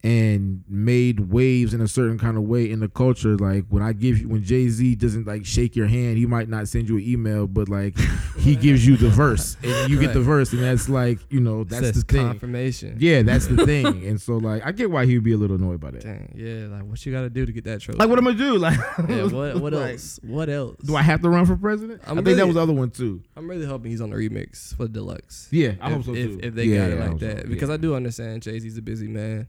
and 0.05 0.65
made 0.67 1.31
waves 1.31 1.73
in 1.73 1.79
a 1.79 1.87
certain 1.87 2.17
kind 2.19 2.35
of 2.35 2.43
way 2.43 2.69
in 2.69 2.81
the 2.81 2.89
culture. 2.89 3.37
Like 3.37 3.65
when 3.69 3.81
I 3.81 3.93
give 3.93 4.19
you, 4.19 4.27
when 4.27 4.43
Jay 4.43 4.67
Z 4.67 4.95
doesn't 4.95 5.25
like 5.25 5.45
shake 5.45 5.75
your 5.77 5.87
hand, 5.87 6.17
he 6.17 6.25
might 6.25 6.49
not 6.49 6.67
send 6.67 6.89
you 6.89 6.97
an 6.97 7.03
email, 7.07 7.47
but 7.47 7.69
like 7.69 7.97
he 8.37 8.55
gives 8.57 8.85
you 8.85 8.97
the 8.97 9.07
verse 9.09 9.55
and 9.63 9.89
you 9.89 9.97
get 9.99 10.13
the 10.13 10.19
verse, 10.21 10.51
and 10.51 10.61
that's 10.61 10.89
like 10.89 11.19
you 11.29 11.39
know 11.39 11.63
that's 11.63 11.85
Says 11.87 12.03
the 12.03 12.13
thing. 12.13 12.27
confirmation. 12.27 12.97
Yeah, 12.99 13.21
that's 13.21 13.47
the 13.47 13.65
thing. 13.65 14.03
And 14.13 14.19
so 14.21 14.37
like 14.37 14.65
I 14.65 14.71
get 14.73 14.91
why 14.91 15.05
he 15.05 15.15
would 15.15 15.23
be 15.23 15.31
a 15.31 15.37
little 15.37 15.55
annoyed 15.55 15.79
by 15.79 15.91
that. 15.91 16.01
Dang. 16.01 16.33
Yeah. 16.35 16.67
Like 16.67 16.83
what 16.83 17.05
you 17.05 17.11
got 17.13 17.21
to 17.21 17.29
do 17.29 17.45
to 17.45 17.51
get 17.53 17.63
that 17.63 17.79
trophy? 17.79 17.97
Like 17.97 18.09
what 18.09 18.17
am 18.19 18.27
I 18.27 18.33
gonna 18.33 18.43
do? 18.43 18.57
Like, 18.63 18.77
Yeah. 19.07 19.23
What 19.27 19.61
What 19.61 19.73
like, 19.73 19.91
else? 19.93 20.19
What 20.23 20.49
else? 20.49 20.75
Do 20.83 20.95
I 20.97 21.01
have 21.01 21.21
to 21.21 21.29
run 21.29 21.45
for 21.45 21.55
president? 21.55 22.01
I'm 22.05 22.19
i 22.19 22.21
think 22.21 22.37
that 22.37 22.45
was 22.45 22.55
the 22.55 22.61
other 22.61 22.73
one 22.73 22.89
too. 22.89 23.21
I'm 23.37 23.49
really 23.49 23.65
hoping 23.65 23.91
he's 23.91 24.01
on 24.01 24.09
the 24.09 24.17
remix 24.17 24.75
for 24.75 24.87
deluxe. 24.89 25.47
Yeah, 25.51 25.73
I 25.79 25.87
if, 25.87 25.93
hope 25.95 26.05
so 26.05 26.13
if, 26.15 26.31
too. 26.31 26.39
If 26.43 26.53
they 26.55 26.65
Yeah, 26.65 26.77
got 26.79 26.83
it 26.83 26.89
yeah, 26.89 26.95
I 26.95 26.99
like 26.99 27.09
hope 27.11 27.19
so. 27.21 27.25
that, 27.27 27.49
because 27.49 27.69
Yeah. 27.69 27.75
I 27.75 27.77
do 27.77 27.95
understand 27.95 28.41
Jay 28.41 28.59
Z's 28.59 28.77
a 28.77 28.81
busy 28.81 29.07
man. 29.07 29.47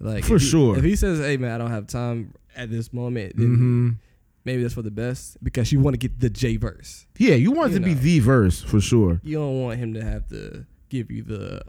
Like 0.00 0.24
For 0.24 0.36
if 0.36 0.42
he- 0.42 0.48
sure. 0.48 0.78
If 0.78 0.84
he 0.84 0.94
says, 0.96 1.18
"Hey 1.18 1.36
man, 1.36 1.52
I 1.52 1.58
don't 1.58 1.70
have 1.70 1.86
time 1.86 2.32
at 2.56 2.70
this 2.70 2.92
moment," 2.92 3.36
then 3.36 3.56
Mhm. 3.56 3.96
maybe 4.44 4.62
that's 4.62 4.74
for 4.74 4.82
the 4.82 4.90
best 4.90 5.42
because 5.42 5.72
you 5.72 5.80
want 5.80 5.94
to 5.94 5.98
get 5.98 6.20
the 6.20 6.30
J 6.30 6.56
verse. 6.56 7.06
Yeah, 7.18 7.34
you 7.34 7.50
want 7.50 7.70
it 7.72 7.74
You 7.74 7.78
to 7.80 7.84
be 7.84 7.94
the 7.94 8.18
verse 8.20 8.62
for 8.62 8.80
sure. 8.80 9.20
You 9.24 9.36
don't 9.38 9.60
want 9.60 9.78
him 9.80 9.94
to 9.94 10.04
have 10.04 10.28
to 10.28 10.66
give 10.88 11.10
you 11.10 11.22
the 11.22 11.62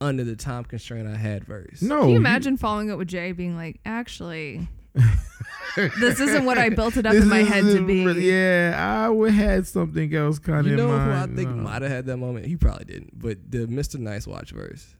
under 0.00 0.22
the 0.22 0.36
time 0.36 0.62
constraint 0.64 1.08
I 1.08 1.16
had 1.16 1.44
verse. 1.44 1.82
No, 1.82 2.02
Can 2.02 2.10
you 2.10 2.16
imagine 2.16 2.56
following 2.56 2.90
up 2.92 2.98
with 2.98 3.08
Jay 3.08 3.32
being 3.32 3.56
like, 3.56 3.80
actually, 3.84 4.68
this 6.00 6.20
isn't 6.20 6.44
what 6.44 6.56
I 6.58 6.68
built 6.70 6.96
it 6.96 7.06
up 7.06 7.12
This 7.12 7.24
in 7.24 7.28
my 7.28 7.38
head 7.42 7.64
to 7.64 7.84
be. 7.84 8.02
yeah, 8.24 8.74
I 9.04 9.08
would 9.08 9.32
had 9.32 9.66
something 9.66 10.14
else 10.14 10.38
kind 10.38 10.60
of 10.60 10.66
You 10.66 10.72
in 10.72 10.78
know 10.78 10.88
who. 10.96 11.10
I 11.10 11.26
think 11.26 11.50
No. 11.50 11.62
might 11.62 11.82
have 11.82 11.90
had 11.90 12.06
that 12.06 12.16
moment? 12.16 12.46
He 12.46 12.56
probably 12.56 12.84
didn't, 12.84 13.18
but 13.18 13.38
the 13.50 13.66
Mr. 13.66 13.98
Nice 13.98 14.26
Watch 14.26 14.52
verse. 14.52 14.94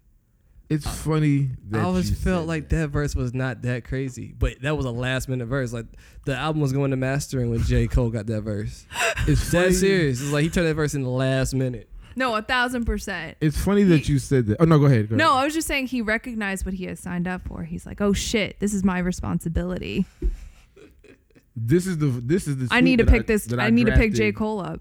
It's 0.71 0.87
funny. 0.87 1.49
That 1.71 1.81
I 1.81 1.85
always 1.85 2.11
you 2.11 2.17
felt 2.17 2.43
said 2.43 2.49
like 2.49 2.69
that 2.69 2.89
verse 2.89 3.15
was 3.17 3.33
not 3.33 3.63
that 3.63 3.85
crazy, 3.85 4.35
but 4.39 4.61
that 4.63 4.77
was 4.77 4.85
a 4.85 4.91
last 4.91 5.29
minute 5.29 5.47
verse. 5.47 5.73
Like 5.73 5.87
the 6.27 6.37
album 6.37 6.61
was 6.61 6.73
going 6.73 6.91
to 6.91 6.97
mastering 6.99 7.51
when 7.51 7.61
J. 7.63 7.87
Cole 7.87 8.11
got 8.11 8.27
that 8.27 8.43
verse. 8.43 8.87
It's 9.27 9.51
That 9.51 9.63
funny. 9.65 9.73
serious. 9.75 10.21
It's 10.23 10.31
like 10.31 10.45
he 10.45 10.51
turned 10.51 10.69
that 10.69 10.75
verse 10.75 10.95
in 10.95 11.03
the 11.03 11.09
last 11.11 11.53
minute. 11.55 11.91
No, 12.17 12.35
a 12.35 12.43
thousand 12.43 12.85
percent. 12.85 13.37
It's 13.41 13.57
funny 13.59 13.83
that 13.85 14.09
you 14.09 14.19
said 14.19 14.47
that. 14.47 14.57
Oh 14.61 14.65
no, 14.65 14.79
go 14.79 14.87
ahead. 14.87 15.09
Go 15.11 15.17
No, 15.17 15.31
ahead. 15.31 15.41
I 15.41 15.45
was 15.45 15.55
just 15.55 15.67
saying 15.69 15.87
he 15.89 16.03
recognized 16.03 16.65
what 16.65 16.75
he 16.75 16.85
had 16.85 16.99
signed 16.99 17.27
up 17.29 17.43
for. 17.47 17.63
He's 17.65 17.85
like, 17.87 18.01
oh 18.01 18.13
shit, 18.13 18.59
this 18.61 18.73
is 18.75 18.85
my 18.85 18.99
responsibility. 18.99 20.07
this 21.57 21.87
is 21.87 21.99
the 21.99 22.07
this 22.07 22.47
is 22.47 22.57
the. 22.57 22.69
I 22.71 22.81
need 22.81 22.99
to 22.99 23.05
that 23.05 23.11
pick 23.11 23.27
this. 23.27 23.47
that 23.47 23.61
I, 23.61 23.71
need 23.71 23.87
to 23.87 23.93
pick 23.97 24.13
J. 24.15 24.33
Cole 24.33 24.61
up. 24.61 24.81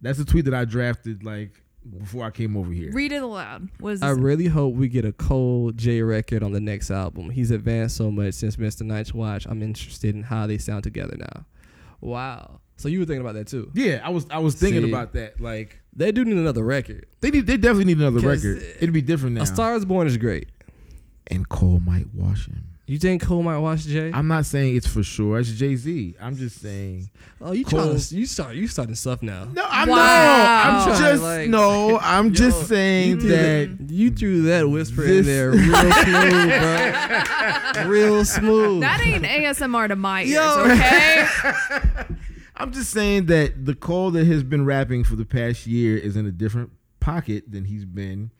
That's 0.00 0.18
a 0.18 0.24
tweet 0.24 0.44
that 0.46 0.54
I 0.54 0.64
drafted 0.64 1.24
like 1.24 1.52
before 1.98 2.24
I 2.24 2.30
came 2.30 2.56
over 2.56 2.72
here. 2.72 2.90
Read 2.92 3.12
it 3.12 3.22
aloud. 3.22 3.68
What 3.78 3.94
is 3.94 4.02
I 4.02 4.10
really 4.10 4.46
hope 4.46 4.74
we 4.74 4.88
get 4.88 5.04
a 5.04 5.12
Cole 5.12 5.70
J 5.72 6.02
record 6.02 6.42
on 6.42 6.52
the 6.52 6.60
next 6.60 6.90
album. 6.90 7.30
He's 7.30 7.50
advanced 7.50 7.96
so 7.96 8.10
much 8.10 8.34
since 8.34 8.56
Mr. 8.56 8.82
Nice 8.82 9.12
Watch. 9.12 9.46
I'm 9.46 9.62
interested 9.62 10.14
in 10.14 10.22
how 10.22 10.46
they 10.46 10.58
sound 10.58 10.84
together 10.84 11.16
now. 11.18 11.44
Wow. 12.00 12.60
So 12.76 12.88
you 12.88 12.98
were 12.98 13.04
thinking 13.04 13.20
about 13.20 13.34
that 13.34 13.46
too? 13.46 13.70
Yeah, 13.74 14.00
I 14.02 14.10
was 14.10 14.26
I 14.30 14.38
was 14.38 14.54
thinking 14.56 14.82
See. 14.82 14.88
about 14.90 15.12
that. 15.12 15.40
Like 15.40 15.80
They 15.94 16.10
do 16.12 16.24
need 16.24 16.36
another 16.36 16.64
record. 16.64 17.06
they 17.20 17.30
need 17.30 17.46
they 17.46 17.56
definitely 17.56 17.84
need 17.86 17.98
another 17.98 18.20
record. 18.26 18.62
It'd 18.80 18.92
be 18.92 19.02
different 19.02 19.36
now. 19.36 19.42
A 19.42 19.46
Star 19.46 19.74
is 19.76 19.84
Born 19.84 20.06
is 20.06 20.16
great. 20.16 20.48
and 21.28 21.48
Cole 21.48 21.80
might 21.80 22.12
wash 22.14 22.48
him. 22.48 22.64
You 22.86 22.98
think 22.98 23.22
Cole 23.22 23.42
might 23.42 23.56
watch 23.56 23.80
Jay? 23.86 24.10
I'm 24.12 24.28
not 24.28 24.44
saying 24.44 24.76
it's 24.76 24.86
for 24.86 25.02
sure. 25.02 25.38
It's 25.38 25.50
Jay 25.52 25.74
Z. 25.74 26.16
I'm 26.20 26.36
just 26.36 26.60
saying. 26.60 27.08
oh, 27.40 27.52
you 27.52 27.64
Cole- 27.64 27.80
trying 27.86 27.98
to, 27.98 28.14
you 28.14 28.26
start 28.26 28.56
you 28.56 28.68
starting 28.68 28.94
stuff 28.94 29.22
now. 29.22 29.44
No, 29.44 29.64
I'm 29.66 29.88
Wow. 29.88 29.96
not. 29.96 30.66
I'm 30.66 30.74
I'm 30.74 30.86
trying, 30.98 31.12
just 31.12 31.22
like- 31.22 31.48
no. 31.48 31.98
I'm 31.98 32.26
Yo, 32.26 32.32
just 32.34 32.68
saying 32.68 33.08
you 33.12 33.20
threw 33.20 33.28
that. 33.30 33.78
that 33.78 33.90
you 33.94 34.10
threw 34.10 34.42
that 34.42 34.68
whisper 34.68 35.00
this- 35.02 35.26
in 35.26 35.32
there 35.32 35.50
real 35.52 35.92
smooth, 35.94 37.74
bro. 37.74 37.84
Real 37.86 38.24
smooth. 38.26 38.80
That 38.82 39.00
ain't 39.02 39.24
ASMR 39.24 39.88
to 39.88 39.96
my 39.96 40.22
ears, 40.24 40.32
Yo. 40.32 40.64
okay? 40.66 41.26
I'm 42.56 42.70
just 42.70 42.90
saying 42.90 43.26
that 43.26 43.64
the 43.64 43.74
Cole 43.74 44.10
that 44.12 44.26
has 44.26 44.42
been 44.42 44.64
rapping 44.66 45.04
for 45.04 45.16
the 45.16 45.24
past 45.24 45.66
year 45.66 45.96
is 45.96 46.16
in 46.16 46.26
a 46.26 46.30
different 46.30 46.70
pocket 47.00 47.50
than 47.50 47.64
he's 47.64 47.84
been. 47.86 48.30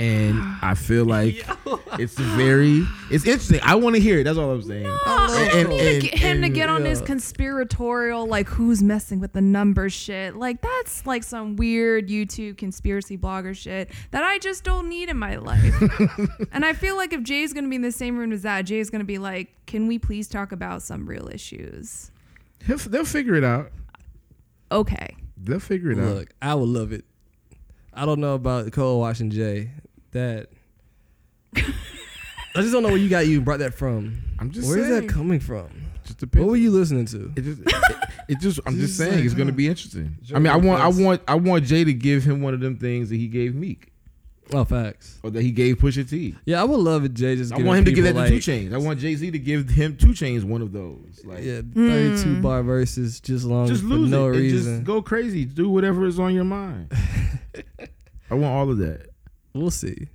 And 0.00 0.40
I 0.62 0.74
feel 0.74 1.04
like 1.04 1.44
it's 1.98 2.14
very, 2.18 2.86
it's 3.10 3.26
interesting. 3.26 3.60
I 3.62 3.74
want 3.74 3.96
to 3.96 4.00
hear 4.00 4.18
it. 4.20 4.24
That's 4.24 4.38
all 4.38 4.50
I'm 4.50 4.62
saying. 4.62 4.86
I 4.86 5.50
And- 5.54 5.68
don't 5.68 5.76
need 5.76 6.00
to 6.00 6.08
get 6.08 6.18
him 6.18 6.40
to 6.40 6.46
and- 6.46 6.54
get 6.54 6.68
on 6.70 6.84
his 6.86 7.00
yeah. 7.00 7.06
conspiratorial, 7.06 8.26
like 8.26 8.48
who's 8.48 8.82
messing 8.82 9.20
with 9.20 9.34
the 9.34 9.42
numbers 9.42 9.92
shit. 9.92 10.36
Like 10.36 10.62
that's 10.62 11.04
like 11.06 11.22
some 11.22 11.56
weird 11.56 12.08
YouTube 12.08 12.56
conspiracy 12.56 13.18
blogger 13.18 13.54
shit 13.54 13.90
that 14.10 14.24
I 14.24 14.38
just 14.38 14.64
don't 14.64 14.88
need 14.88 15.10
in 15.10 15.18
my 15.18 15.36
life. 15.36 15.74
and 16.52 16.64
I 16.64 16.72
feel 16.72 16.96
like 16.96 17.12
if 17.12 17.22
Jay's 17.22 17.52
gonna 17.52 17.68
be 17.68 17.76
in 17.76 17.82
the 17.82 17.92
same 17.92 18.16
room 18.16 18.32
as 18.32 18.42
that, 18.42 18.62
Jay's 18.62 18.88
gonna 18.88 19.04
be 19.04 19.18
like, 19.18 19.50
"Can 19.66 19.86
we 19.86 19.98
please 19.98 20.28
talk 20.28 20.50
about 20.52 20.80
some 20.82 21.06
real 21.06 21.28
issues?" 21.28 22.10
He'll, 22.66 22.78
they'll 22.78 23.04
figure 23.04 23.34
it 23.34 23.44
out. 23.44 23.70
Okay. 24.72 25.16
They'll 25.36 25.60
figure 25.60 25.90
it 25.90 25.98
out. 25.98 26.14
Look, 26.14 26.30
I 26.40 26.54
would 26.54 26.68
love 26.68 26.92
it. 26.92 27.04
I 27.92 28.06
don't 28.06 28.20
know 28.20 28.34
about 28.34 28.70
Cole 28.72 29.00
watching 29.00 29.30
Jay. 29.30 29.70
That 30.12 30.48
I 31.54 32.62
just 32.62 32.72
don't 32.72 32.82
know 32.82 32.88
where 32.88 32.98
you 32.98 33.08
got 33.08 33.26
you 33.26 33.40
brought 33.40 33.60
that 33.60 33.74
from. 33.74 34.22
I'm 34.38 34.50
just 34.50 34.68
Where's 34.68 34.86
saying. 34.88 35.06
that 35.06 35.12
coming 35.12 35.38
from? 35.40 35.68
Just 36.04 36.18
depends. 36.18 36.44
What 36.44 36.50
were 36.50 36.56
you 36.56 36.70
listening 36.72 37.04
to? 37.06 37.32
It 37.36 37.42
just, 37.42 37.60
it, 37.60 37.94
it 38.28 38.40
just. 38.40 38.60
I'm 38.66 38.74
just 38.74 38.86
Just 38.88 38.98
saying, 38.98 39.14
like, 39.16 39.24
it's 39.24 39.34
gonna 39.34 39.52
be 39.52 39.68
interesting. 39.68 40.16
Joe 40.22 40.36
I 40.36 40.38
mean, 40.40 40.52
I 40.52 40.56
want, 40.56 40.82
I 40.82 40.88
want, 40.88 41.22
I 41.28 41.34
want 41.36 41.64
Jay 41.64 41.84
to 41.84 41.92
give 41.92 42.24
him 42.24 42.42
one 42.42 42.54
of 42.54 42.60
them 42.60 42.76
things 42.76 43.08
that 43.10 43.16
he 43.16 43.28
gave 43.28 43.54
Meek, 43.54 43.92
Oh, 44.52 44.64
facts. 44.64 45.20
or 45.22 45.30
that 45.30 45.42
he 45.42 45.52
gave 45.52 45.78
Pusha 45.78 46.08
T. 46.08 46.34
Yeah, 46.44 46.60
I 46.60 46.64
would 46.64 46.80
love 46.80 47.04
it. 47.04 47.14
Jay 47.14 47.36
just. 47.36 47.52
I 47.52 47.56
giving 47.56 47.68
want 47.68 47.78
him 47.80 47.84
to 47.84 47.92
give 47.92 48.02
that 48.04 48.14
people, 48.14 48.22
to 48.24 48.28
Two 48.40 48.52
like, 48.52 48.62
Chainz. 48.70 48.74
I 48.74 48.78
want 48.78 48.98
Jay 48.98 49.14
Z 49.14 49.30
to 49.30 49.38
give 49.38 49.68
him 49.68 49.96
Two 49.96 50.08
Chainz 50.08 50.42
one 50.42 50.62
of 50.62 50.72
those. 50.72 51.20
Like, 51.24 51.44
Yeah, 51.44 51.60
thirty-two 51.60 52.36
mm. 52.36 52.42
bar 52.42 52.64
verses, 52.64 53.20
just 53.20 53.44
long 53.44 53.68
just 53.68 53.82
for 53.82 53.88
lose 53.90 54.10
no 54.10 54.24
it 54.24 54.30
and 54.32 54.36
reason. 54.40 54.72
just 54.78 54.84
go 54.84 55.02
crazy. 55.02 55.44
Do 55.44 55.68
whatever 55.70 56.04
is 56.06 56.18
on 56.18 56.34
your 56.34 56.44
mind. 56.44 56.90
I 58.30 58.34
want 58.34 58.46
all 58.46 58.70
of 58.70 58.78
that. 58.78 59.09
We'll 59.54 59.70
see. 59.70 60.08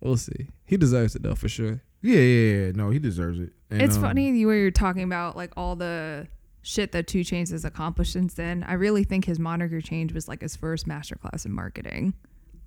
We'll 0.00 0.16
see. 0.16 0.48
He 0.64 0.76
deserves 0.76 1.14
it 1.14 1.22
though, 1.22 1.34
for 1.34 1.48
sure. 1.48 1.82
Yeah, 2.02 2.18
yeah, 2.20 2.54
yeah. 2.66 2.72
No, 2.74 2.90
he 2.90 2.98
deserves 2.98 3.38
it. 3.38 3.52
And, 3.70 3.82
it's 3.82 3.96
um, 3.96 4.02
funny 4.02 4.30
you- 4.30 4.46
were 4.46 4.70
talking 4.70 5.02
about 5.02 5.36
like 5.36 5.52
all 5.56 5.76
the 5.76 6.26
shit 6.62 6.92
that 6.92 7.06
Two 7.06 7.20
Chainz 7.20 7.50
has 7.50 7.64
accomplished 7.64 8.12
since 8.12 8.34
then. 8.34 8.64
I 8.66 8.74
really 8.74 9.04
think 9.04 9.24
his 9.26 9.38
moniker 9.38 9.80
change 9.80 10.12
was 10.12 10.26
like 10.28 10.40
his 10.42 10.56
first 10.56 10.86
masterclass 10.88 11.44
in 11.44 11.52
marketing. 11.52 12.14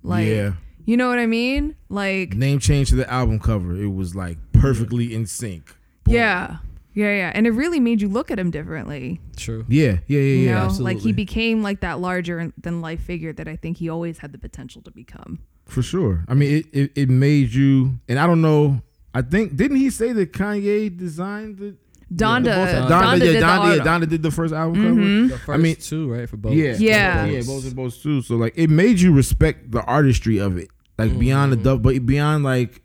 Like, 0.02 0.26
yeah, 0.26 0.52
you 0.84 0.96
know 0.96 1.08
what 1.08 1.18
I 1.18 1.26
mean? 1.26 1.76
Like, 1.88 2.34
name 2.34 2.58
change 2.58 2.90
to 2.90 2.94
the 2.96 3.10
album 3.10 3.38
cover. 3.40 3.74
It 3.74 3.88
was 3.94 4.14
like 4.14 4.38
perfectly 4.52 5.14
in 5.14 5.26
sync. 5.26 5.74
Boom. 6.04 6.14
yeah, 6.14 6.58
yeah, 6.92 7.14
yeah, 7.16 7.32
and 7.34 7.46
it 7.46 7.50
really 7.52 7.80
made 7.80 8.00
you 8.02 8.08
look 8.08 8.30
at 8.30 8.38
him 8.38 8.50
differently. 8.50 9.20
True. 9.36 9.64
Yeah, 9.68 9.84
yeah, 9.84 9.98
yeah, 10.06 10.18
You 10.20 10.34
yeah. 10.46 10.54
know, 10.54 10.64
absolutely. 10.66 10.94
like 10.94 11.02
he 11.02 11.12
became 11.12 11.62
like 11.62 11.80
that 11.80 12.00
larger 12.00 12.52
than 12.60 12.80
life 12.82 13.00
figure 13.00 13.32
that 13.32 13.48
I 13.48 13.56
think 13.56 13.78
he 13.78 13.88
always 13.88 14.18
had 14.18 14.32
the 14.32 14.38
potential 14.38 14.82
to 14.82 14.90
become. 14.90 15.40
For 15.66 15.82
sure. 15.82 16.24
I 16.28 16.34
mean, 16.34 16.58
it, 16.58 16.66
it, 16.78 16.92
it 16.94 17.08
made 17.08 17.52
you, 17.52 17.98
and 18.08 18.18
I 18.18 18.26
don't 18.26 18.42
know. 18.42 18.82
I 19.14 19.22
think 19.22 19.56
didn't 19.56 19.78
he 19.78 19.90
say 19.90 20.12
that 20.12 20.32
Kanye 20.32 20.94
designed 20.96 21.58
the 21.58 21.76
Donda, 22.14 22.44
both- 22.44 22.68
Donda, 22.68 22.88
Donda, 22.88 23.18
did 23.20 23.34
yeah, 23.34 23.40
the 23.40 23.46
Donda, 23.46 23.76
yeah, 23.78 23.82
Donda 23.84 24.08
did 24.08 24.22
the 24.22 24.30
first 24.30 24.52
album 24.54 24.96
Mhm. 24.96 25.28
The 25.30 25.38
first 25.38 25.48
I 25.50 25.56
mean- 25.62 25.76
two, 25.76 26.12
right, 26.12 26.28
for 26.28 26.36
both. 26.36 26.52
Yeah, 26.52 26.76
Yeah. 26.78 27.24
yeah, 27.26 27.42
both 27.46 27.64
and 27.64 27.74
both 27.74 28.00
too. 28.02 28.22
So 28.22 28.36
like, 28.36 28.52
it 28.56 28.70
made 28.70 29.00
you 29.00 29.12
respect 29.12 29.70
the 29.70 29.82
artistry 29.84 30.38
of 30.38 30.56
it, 30.58 30.68
like 30.98 31.18
beyond 31.18 31.52
the 31.52 31.56
dope, 31.56 31.82
but 31.82 32.04
beyond 32.06 32.44
like 32.44 32.82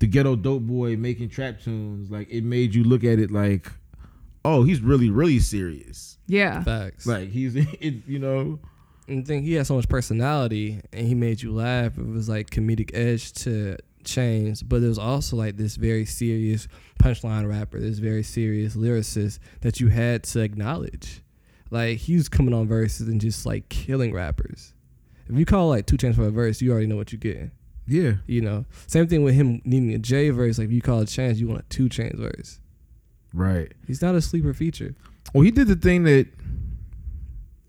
the 0.00 0.06
ghetto 0.06 0.34
dope 0.36 0.62
boy 0.62 0.96
making 0.96 1.28
trap 1.30 1.60
tunes. 1.60 2.10
Like, 2.10 2.28
it 2.30 2.42
made 2.44 2.74
you 2.74 2.84
look 2.84 3.04
at 3.04 3.18
it 3.18 3.30
like, 3.30 3.70
oh, 4.44 4.62
he's 4.64 4.80
really, 4.80 5.08
really 5.10 5.38
serious. 5.38 6.18
Yeah, 6.26 6.62
facts. 6.64 7.06
Like 7.06 7.30
he's, 7.30 7.54
it, 7.80 7.94
you 8.06 8.18
know, 8.18 8.58
and 9.08 9.26
think 9.26 9.44
he 9.44 9.54
had 9.54 9.66
so 9.66 9.74
much 9.76 9.88
personality, 9.88 10.80
and 10.92 11.06
he 11.06 11.14
made 11.14 11.42
you 11.42 11.52
laugh. 11.52 11.96
It 11.98 12.06
was 12.06 12.28
like 12.28 12.50
comedic 12.50 12.90
edge 12.94 13.32
to 13.44 13.76
Chainz, 14.04 14.62
but 14.66 14.80
there 14.80 14.88
was 14.88 14.98
also 14.98 15.36
like 15.36 15.56
this 15.56 15.76
very 15.76 16.04
serious 16.04 16.68
punchline 17.02 17.48
rapper, 17.48 17.78
this 17.80 17.98
very 17.98 18.22
serious 18.22 18.76
lyricist 18.76 19.38
that 19.62 19.80
you 19.80 19.88
had 19.88 20.22
to 20.24 20.40
acknowledge. 20.40 21.22
Like 21.70 21.98
he 21.98 22.14
was 22.14 22.28
coming 22.28 22.54
on 22.54 22.68
verses 22.68 23.08
and 23.08 23.20
just 23.20 23.44
like 23.46 23.68
killing 23.68 24.12
rappers. 24.12 24.72
If 25.28 25.36
you 25.36 25.44
call 25.44 25.68
like 25.68 25.86
two 25.86 25.96
Chainz 25.96 26.14
for 26.14 26.24
a 26.26 26.30
verse, 26.30 26.60
you 26.62 26.70
already 26.70 26.86
know 26.86 26.96
what 26.96 27.10
you're 27.12 27.18
getting. 27.18 27.50
yeah, 27.88 28.14
You 28.26 28.40
know, 28.42 28.64
same 28.86 29.08
thing 29.08 29.24
with 29.24 29.34
him 29.34 29.60
needing 29.64 29.92
a 29.92 29.98
J 29.98 30.30
verse. 30.30 30.58
Like 30.58 30.66
if 30.66 30.72
you 30.72 30.80
call 30.82 31.00
a 31.00 31.06
chance, 31.06 31.38
you 31.38 31.48
want 31.48 31.60
a 31.60 31.64
two 31.64 31.88
Chainz 31.88 32.16
verse. 32.18 32.60
right. 33.34 33.72
He's 33.86 34.00
not 34.02 34.14
a 34.14 34.20
sleeper 34.20 34.54
feature. 34.54 34.94
Well, 35.34 35.42
he 35.42 35.50
did 35.50 35.66
the 35.66 35.74
thing 35.74 36.04
that 36.04 36.28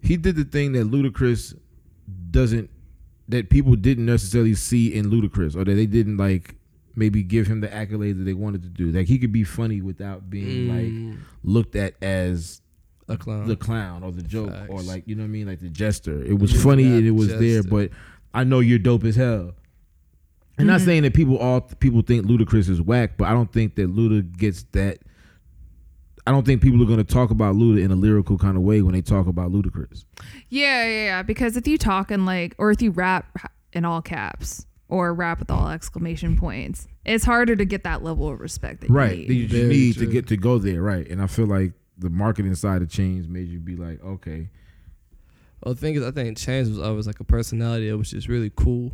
he 0.02 0.18
did 0.18 0.36
the 0.36 0.44
thing 0.44 0.74
that 0.74 0.90
Ludacris 0.90 1.58
doesn't 2.32 2.70
that 3.30 3.50
people 3.50 3.76
didn't 3.76 4.06
necessarily 4.06 4.56
see 4.56 4.94
in 4.94 5.10
Ludacris, 5.12 5.56
or 5.56 5.66
that 5.66 5.74
they 5.74 5.86
didn't 5.86 6.18
like 6.18 6.56
maybe 6.96 7.22
give 7.24 7.46
him 7.48 7.62
the 7.62 7.68
accolades 7.68 8.18
that 8.18 8.24
they 8.24 8.34
wanted 8.34 8.64
to 8.64 8.70
do. 8.70 8.92
Like 8.92 9.08
he 9.08 9.20
could 9.20 9.32
be 9.32 9.44
funny 9.44 9.82
without 9.82 10.30
being 10.30 10.68
like 10.68 10.94
Mm, 10.94 11.18
looked 11.44 11.76
at 11.76 11.94
as 12.02 12.62
a 13.10 13.18
clown. 13.18 13.48
the 13.48 13.56
clown 13.56 14.04
or 14.04 14.12
the 14.12 14.24
joke 14.24 14.54
or 14.70 14.82
like 14.82 15.04
you 15.08 15.16
know 15.16 15.24
what 15.24 15.28
I 15.28 15.32
mean, 15.32 15.48
like 15.48 15.60
the 15.60 15.70
jester. 15.70 16.24
It 16.24 16.40
was 16.40 16.54
You're 16.54 16.62
funny 16.62 16.86
and 16.86 17.06
it 17.06 17.12
was 17.12 17.28
there, 17.38 17.64
but 17.64 17.92
I 18.34 18.44
know 18.46 18.60
you're 18.62 18.80
dope 18.80 19.04
as 19.04 19.16
hell. 19.16 19.54
I'm 20.60 20.66
not 20.66 20.82
Mhm. 20.82 20.86
saying 20.86 21.04
that 21.04 21.14
people 21.14 21.38
all 21.38 21.62
people 21.62 22.02
think 22.02 22.26
Ludacris 22.26 22.68
is 22.70 22.82
whack, 22.82 23.12
but 23.18 23.28
I 23.28 23.32
don't 23.34 23.52
think 23.52 23.76
that 23.76 23.94
Luda 23.94 24.36
gets 24.38 24.64
that. 24.72 25.00
I 26.28 26.32
don't 26.32 26.46
think 26.46 26.62
people 26.62 26.82
are 26.84 26.86
going 26.86 26.98
to 26.98 27.04
talk 27.04 27.32
about 27.32 27.56
Luda 27.56 27.82
in 27.84 27.90
a 27.92 27.96
lyrical 27.96 28.38
kind 28.38 28.58
of 28.58 28.63
way 28.63 28.82
when 28.82 28.94
they 28.94 29.02
talk 29.02 29.28
about 29.28 29.52
Ludacris. 29.52 30.04
Yeah, 30.50 30.84
yeah, 30.84 31.04
yeah. 31.06 31.24
Because 31.24 31.56
if 31.58 31.68
you 31.68 31.78
talk 31.78 32.12
in 32.12 32.26
like, 32.26 32.54
or 32.58 32.70
if 32.72 32.82
you 32.82 32.92
rap 32.92 33.26
in 33.74 33.86
all 33.86 34.02
caps 34.02 34.66
or 34.90 35.13
rap 35.13 35.40
with 35.40 35.50
all 35.50 35.70
exclamation 35.70 36.36
points, 36.38 36.88
it's 37.06 37.24
harder 37.24 37.56
to 37.56 37.63
get 37.66 37.84
that 37.86 38.04
level 38.04 38.28
of 38.30 38.40
respect 38.42 38.82
that 38.82 38.90
Right. 38.90 39.20
you 39.20 39.26
That 39.28 39.34
need. 39.34 39.40
you 39.40 39.48
Very 39.48 39.68
need 39.70 39.98
to 40.00 40.06
get 40.06 40.28
to 40.28 40.38
go 40.38 40.58
there. 40.58 40.82
Right. 40.82 41.08
And 41.10 41.22
I 41.22 41.28
feel 41.28 41.46
like 41.46 41.72
the 41.98 42.10
marketing 42.10 42.54
side 42.56 42.82
of 42.82 42.90
Chainz 42.90 43.28
made 43.30 43.48
you 43.48 43.60
be 43.60 43.76
like, 43.76 44.04
okay. 44.04 44.50
Well, 45.63 45.74
the 45.74 45.80
thing 45.80 45.96
is, 45.96 46.04
I 46.04 46.12
think 46.12 46.38
Chainz 46.38 46.68
was 46.70 46.80
always 46.80 47.08
like 47.08 47.20
a 47.20 47.24
personality 47.24 47.90
that 47.90 47.98
was 47.98 48.12
just 48.12 48.28
really 48.28 48.52
cool. 48.56 48.92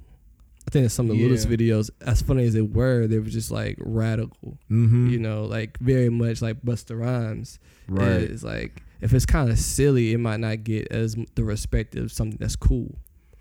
I 0.67 0.71
think 0.71 0.85
that 0.85 0.89
some 0.91 1.09
of 1.09 1.17
the 1.17 1.21
Yeah. 1.21 1.29
Ludacris 1.29 1.45
videos, 1.45 1.89
as 2.05 2.21
funny 2.21 2.45
as 2.45 2.53
they 2.53 2.61
were, 2.61 3.05
they 3.07 3.19
were 3.19 3.25
just 3.29 3.51
like 3.51 3.77
radical. 3.79 4.57
Mm-hmm. 4.71 5.09
You 5.09 5.19
know, 5.19 5.43
like 5.45 5.77
very 5.79 6.09
much 6.09 6.41
like 6.41 6.61
Busta 6.61 6.97
Rhymes. 6.99 7.59
right. 7.87 8.21
It's 8.21 8.43
like 8.43 8.81
if 9.01 9.13
it's 9.13 9.25
kind 9.25 9.49
of 9.49 9.59
silly, 9.59 10.13
it 10.13 10.19
might 10.19 10.39
not 10.39 10.63
get 10.63 10.87
as 10.91 11.15
the 11.35 11.43
respect 11.43 11.95
of 11.95 12.11
something 12.11 12.37
that's 12.39 12.55
cool. 12.55 12.95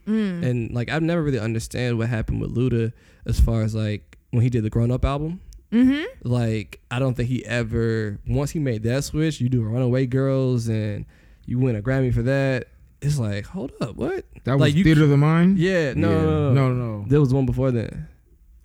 Mm. 0.08 0.44
And 0.44 0.74
like 0.74 0.90
I've 0.90 1.02
never 1.02 1.22
really 1.22 1.38
understand 1.38 1.96
what 1.98 2.08
happened 2.08 2.40
with 2.40 2.54
Luda 2.54 2.92
as 3.24 3.38
far 3.38 3.62
as 3.62 3.72
like 3.74 4.18
when 4.32 4.42
he 4.42 4.50
did 4.50 4.64
the 4.64 4.70
Grown 4.70 4.90
Up 4.90 5.04
album. 5.04 5.40
Mm-hmm. 5.70 6.28
Like 6.28 6.80
I 6.90 6.98
don't 6.98 7.14
think 7.14 7.28
he 7.28 7.46
ever 7.46 8.18
once 8.26 8.50
he 8.50 8.58
made 8.58 8.82
that 8.82 9.04
switch. 9.04 9.40
You 9.40 9.48
do 9.48 9.62
Runaway 9.62 10.06
Girls 10.06 10.66
and 10.68 11.06
you 11.46 11.58
win 11.61 11.76
a 11.76 11.82
Grammy 11.82 12.12
for 12.12 12.22
that. 12.22 12.66
It's 13.02 13.18
like 13.18 13.44
hold 13.46 13.72
up, 13.80 13.96
what? 13.96 14.24
That 14.44 14.52
was 14.52 14.60
like 14.60 14.74
you- 14.74 14.84
Theater 14.84 15.02
of 15.04 15.10
the 15.10 15.16
Mind. 15.16 15.58
Yeah, 15.58 15.92
no, 15.94 16.08
no, 16.08 16.52
no, 16.52 16.72
no, 16.72 16.98
no. 16.98 17.04
There 17.08 17.20
was 17.20 17.34
one 17.34 17.46
before 17.46 17.70
that. 17.72 17.92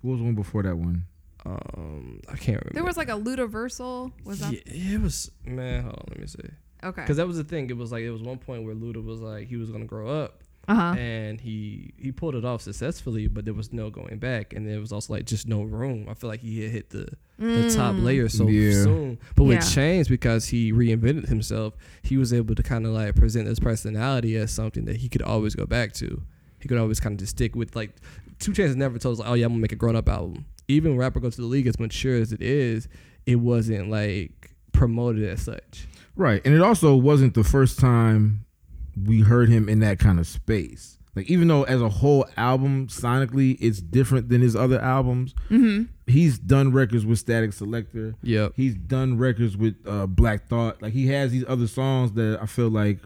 What 0.02 0.13
was 0.13 0.21
one 0.21 0.36
before 0.36 0.63
that 0.63 0.78
one? 0.78 1.06
Um, 1.45 2.19
I 2.28 2.36
can't 2.36 2.60
remember. 2.62 2.73
There 2.73 2.84
was 2.84 2.97
like 2.97 3.10
a 3.10 3.13
Ludaversal. 3.13 4.12
Was 4.26 4.39
that 4.41 4.54
yeah, 4.54 4.95
it 4.95 5.02
was 5.02 5.32
man. 5.45 5.84
Hold 5.84 5.95
on, 5.95 6.06
let 6.10 6.19
me 6.19 6.28
see. 6.28 6.39
okay? 6.84 7.02
Because 7.02 7.17
that 7.17 7.28
was 7.28 7.38
the 7.38 7.43
thing. 7.43 7.69
It 7.69 7.78
was 7.78 7.91
like 7.91 8.04
it 8.04 8.12
was 8.12 8.21
one 8.21 8.38
point 8.38 8.63
where 8.63 8.76
Luda 8.76 9.04
was 9.04 9.19
like 9.21 9.47
he 9.47 9.56
was 9.56 9.71
gonna 9.71 9.86
grow 9.86 10.08
up, 10.10 10.43
Uh 10.70 10.76
huh. 10.76 10.96
and 11.00 11.40
he 11.40 11.94
he 11.98 12.12
pulled 12.12 12.36
it 12.36 12.44
off 12.44 12.62
successfully, 12.62 13.28
but 13.28 13.46
there 13.46 13.54
was 13.54 13.72
no 13.72 13.90
going 13.90 14.18
back, 14.20 14.54
and 14.54 14.68
there 14.68 14.80
was 14.82 14.92
also 14.92 15.14
like 15.14 15.26
just 15.26 15.48
no 15.48 15.62
room. 15.64 16.08
I 16.10 16.14
feel 16.14 16.30
like 16.30 16.42
he 16.42 16.62
had 16.64 16.72
hit 16.72 16.90
the 16.90 17.08
the 17.40 17.72
top 17.74 17.96
Mm. 17.96 18.04
layer 18.04 18.28
so 18.30 18.48
Yeah. 18.48 18.84
soon. 18.84 19.18
But 19.36 19.44
with 19.46 19.56
Yeah. 19.58 19.62
Chainz, 19.62 20.10
because 20.10 20.48
he 20.48 20.74
reinvented 20.74 21.28
himself, 21.30 21.76
he 22.02 22.18
was 22.18 22.34
able 22.34 22.54
to 22.56 22.64
kind 22.64 22.86
of 22.86 22.92
like 22.94 23.16
present 23.16 23.48
his 23.48 23.60
personality 23.60 24.36
as 24.36 24.52
something 24.52 24.86
that 24.86 24.98
he 24.98 25.08
could 25.08 25.22
always 25.22 25.56
go 25.56 25.66
back 25.66 25.94
to. 25.94 26.22
He 26.60 26.68
could 26.68 26.78
always 26.80 27.00
kind 27.00 27.14
of 27.14 27.20
just 27.20 27.32
stick 27.38 27.56
with 27.56 27.76
like 27.76 27.92
Two 28.40 28.52
Chainz 28.52 28.76
never 28.76 29.00
told 29.00 29.14
us 29.14 29.20
like, 29.20 29.30
oh 29.30 29.34
yeah, 29.36 29.46
I'm 29.46 29.52
gonna 29.54 29.62
make 29.62 29.72
a 29.72 29.76
grown 29.76 29.96
up 29.96 30.10
album. 30.10 30.46
Even 30.68 30.92
when 30.92 31.00
Rap 31.00 31.16
or 31.16 31.22
Go 31.22 31.30
to 31.30 31.38
the 31.42 31.48
League 31.48 31.66
as 31.68 31.80
mature 31.80 32.16
as 32.18 32.34
it 32.34 32.42
is, 32.42 32.88
it 33.26 33.38
wasn't 33.38 33.90
like 33.90 34.52
promoted 34.74 35.24
as 35.24 35.42
such. 35.44 35.88
Right, 36.16 36.42
and 36.46 36.54
it 36.54 36.62
also 36.62 36.96
wasn't 36.96 37.36
the 37.36 37.44
first 37.44 37.80
time 37.80 38.44
we 39.06 39.22
heard 39.22 39.50
him 39.50 39.68
in 39.70 39.80
that 39.80 40.00
kind 40.00 40.20
of 40.20 40.28
space. 40.28 40.98
Like 41.16 41.30
even 41.32 41.48
though 41.48 41.64
as 41.64 41.82
a 41.82 41.90
whole 41.90 42.28
album 42.38 42.88
sonically 42.88 43.58
it's 43.60 43.82
different 43.82 44.30
than 44.30 44.42
his 44.42 44.56
other 44.56 44.80
albums, 44.80 45.34
Mm-hmm. 45.50 45.84
he's 46.06 46.38
done 46.38 46.72
records 46.72 47.06
with 47.06 47.26
Statik 47.26 47.50
Selektah. 47.60 48.14
Yeah, 48.22 48.50
He's 48.56 48.76
done 48.76 49.18
records 49.18 49.58
with 49.58 49.76
uh, 49.88 50.06
Black 50.06 50.48
Thought. 50.48 50.82
Like 50.82 50.94
he 50.94 51.08
has 51.08 51.32
these 51.32 51.44
other 51.48 51.66
songs 51.68 52.12
that 52.14 52.38
I 52.42 52.46
feel 52.46 52.70
like 52.70 53.00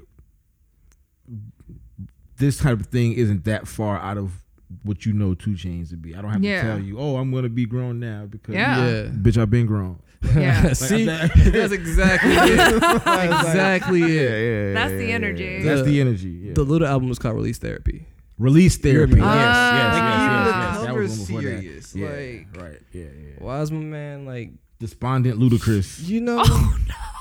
this 2.37 2.57
type 2.57 2.79
of 2.79 2.87
thing 2.87 3.13
isn't 3.13 3.45
that 3.45 3.67
far 3.67 3.97
out 3.99 4.17
of 4.17 4.43
what 4.83 5.05
you 5.05 5.13
know 5.13 5.33
Two 5.33 5.51
Chainz 5.51 5.89
to 5.89 5.97
be. 5.97 6.15
I 6.15 6.21
don't 6.21 6.31
have 6.31 6.43
Yeah. 6.43 6.61
to 6.61 6.67
tell 6.67 6.79
you, 6.79 6.97
oh, 6.99 7.17
I'm 7.17 7.31
gonna 7.31 7.49
be 7.49 7.65
grown 7.65 7.99
now 7.99 8.25
because 8.25 8.55
Yeah. 8.55 9.05
bitch, 9.13 9.37
I've 9.37 9.49
been 9.49 9.65
grown. 9.65 9.99
Yeah. 10.35 10.73
See, 10.73 11.05
that- 11.05 11.31
that's 11.35 11.73
exactly 11.73 12.31
it. 12.35 12.59
exactly 13.05 14.01
it. 14.03 14.09
yeah. 14.11 14.73
That's 14.73 14.93
the 14.93 15.05
yeah, 15.07 15.15
energy. 15.15 15.59
yeah. 15.61 15.63
That's 15.75 15.87
the 15.87 15.99
energy. 16.01 16.29
Yeah. 16.29 16.53
The 16.53 16.63
little 16.63 16.87
album 16.87 17.09
was 17.09 17.19
called 17.19 17.35
Release 17.35 17.57
Therapy. 17.57 18.07
Release 18.37 18.77
therapy. 18.77 19.17
Yes, 19.17 19.21
right. 19.23 19.35
yes, 19.35 19.55
Ah. 19.55 19.75
yes, 19.77 19.93
Like, 19.93 20.03
yes, 20.03 20.75
even 20.77 20.85
That 20.87 20.95
was 21.01 21.29
one 21.29 21.43
that. 21.43 21.61
serious, 21.61 21.95
Yeah, 21.95 22.07
like- 22.09 22.63
right. 22.63 22.79
Yeah, 22.91 23.03
yeah. 23.03 23.33
Why 23.39 23.61
is 23.61 23.71
my 23.71 23.79
man 23.79 24.25
like 24.25 24.51
Despondent 24.79 25.39
Ludacris. 25.39 26.07
you 26.07 26.21
know? 26.21 26.41
Oh 26.43 26.77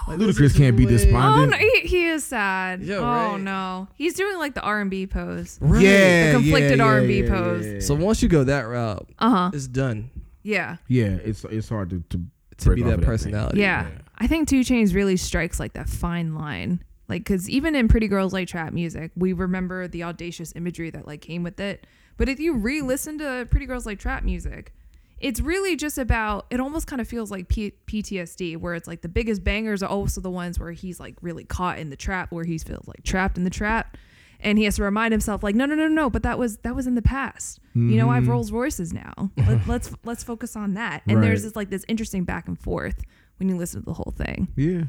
like, 0.09 0.19
Ludacris 0.19 0.57
can't 0.57 0.77
be 0.79 0.87
way- 0.87 0.95
Oh 0.95 0.97
despondent. 0.97 1.51
no, 1.51 1.57
he, 1.59 1.81
he 1.89 2.07
is 2.07 2.25
sad. 2.25 2.83
Yeah, 2.83 2.97
oh 2.97 3.03
right. 3.33 3.41
no, 3.41 3.87
he's 3.97 4.15
doing 4.15 4.39
like 4.39 4.55
the 4.55 4.63
R 4.63 4.81
and 4.81 4.91
B 4.91 5.07
pose. 5.07 5.59
Right. 5.61 5.83
Yeah, 5.83 6.27
The 6.33 6.39
conflicted 6.39 6.79
yeah, 6.79 6.85
yeah, 6.85 6.91
R&B 6.91 7.21
yeah, 7.23 7.29
pose. 7.29 7.67
yeah, 7.67 7.81
So 7.81 7.95
once 7.95 8.23
you 8.23 8.29
go 8.31 8.45
that 8.45 8.63
route, 8.63 9.07
Uh 9.19 9.31
huh. 9.31 9.51
it's 9.53 9.67
done 9.67 10.11
Yeah. 10.43 10.77
yeah, 10.89 11.19
it's 11.23 11.45
it's 11.45 11.69
hard 11.69 11.91
to, 11.91 12.03
to 12.11 12.21
to 12.61 12.75
be 12.75 12.83
that 12.83 12.87
of 12.87 12.91
that 12.93 12.97
thing. 13.01 13.07
personality. 13.07 13.61
Yeah. 13.61 13.89
I 14.19 14.27
think 14.27 14.49
Two 14.49 14.61
Chainz 14.61 14.95
really 14.95 15.17
strikes 15.17 15.59
like 15.59 15.73
that 15.75 15.89
fine 15.89 16.35
line. 16.35 16.83
Like, 17.09 17.25
cause 17.25 17.49
even 17.49 17.75
in 17.75 17.89
Pretty 17.89 18.07
Girls 18.07 18.33
Like 18.33 18.47
Trap 18.49 18.73
music, 18.73 19.11
we 19.17 19.33
remember 19.33 19.89
the 19.89 20.05
audacious 20.05 20.53
imagery 20.55 20.91
that 20.91 21.07
like 21.07 21.21
came 21.21 21.43
with 21.43 21.59
it. 21.59 21.87
But 22.17 22.29
if 22.29 22.39
you 22.39 22.55
re-listen 22.55 23.19
to 23.19 23.49
Pretty 23.51 23.67
Girls 23.67 23.87
Like 23.87 23.99
Trap 23.99 24.23
music, 24.23 24.75
it's 25.19 25.41
really 25.41 25.77
just 25.77 25.99
about. 25.99 26.47
It 26.51 26.61
almost 26.61 26.87
kind 26.87 27.01
of 27.01 27.09
feels 27.09 27.31
like 27.31 27.49
P- 27.49 27.75
PTSD, 27.87 28.57
where 28.57 28.75
it's 28.75 28.87
like 28.89 29.03
the 29.03 29.09
biggest 29.09 29.45
bangers 29.45 29.83
are 29.83 29.89
also 29.89 30.21
the 30.21 30.31
ones 30.31 30.59
where 30.59 30.73
he's 30.73 30.99
like 30.99 31.17
really 31.21 31.45
caught 31.45 31.79
in 31.79 31.91
the 31.91 31.97
trap, 31.97 32.31
where 32.33 32.45
he 32.45 32.57
feels 32.59 32.87
like 32.87 33.03
trapped 33.03 33.37
in 33.37 33.45
the 33.45 33.51
trap, 33.51 33.97
and 34.43 34.59
he 34.59 34.65
has 34.65 34.77
to 34.77 34.83
remind 34.83 35.13
himself 35.13 35.43
like, 35.43 35.55
no, 35.55 35.67
no, 35.67 35.75
no, 35.75 35.89
no, 35.89 36.11
but 36.11 36.23
that 36.23 36.39
was 36.39 36.59
that 36.59 36.75
was 36.75 36.87
in 36.87 36.95
the 36.95 37.03
past. 37.03 37.61
You 37.75 37.97
know, 37.97 38.09
I 38.11 38.17
have 38.17 38.25
Mhm. 38.25 38.29
Rolls 38.29 38.51
Royces 38.53 38.93
now. 38.93 39.31
Let, 39.37 39.67
let's 39.69 39.93
let's 40.05 40.23
focus 40.25 40.57
on 40.57 40.75
that. 40.75 41.03
And 41.09 41.23
there's 41.23 41.43
this 41.43 41.55
like 41.57 41.71
this 41.71 41.85
interesting 41.89 42.25
back 42.25 42.49
and 42.49 42.59
forth 42.59 43.03
when 43.39 43.49
you 43.49 43.57
listen 43.57 43.81
to 43.81 43.85
the 43.87 43.93
whole 43.95 44.13
thing. 44.17 44.49
Yeah. 44.57 44.85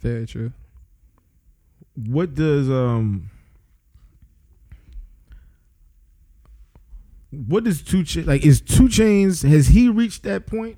Very 0.00 0.26
true. 0.26 0.52
What 1.96 2.34
does 2.34 2.68
um 2.70 3.30
what 7.30 7.64
does 7.64 7.82
two 7.82 8.04
Cha- 8.04 8.22
like 8.22 8.44
is 8.44 8.60
two 8.60 8.84
Chainz 8.84 9.48
has 9.48 9.68
he 9.68 9.88
reached 9.88 10.22
that 10.22 10.46
point? 10.46 10.76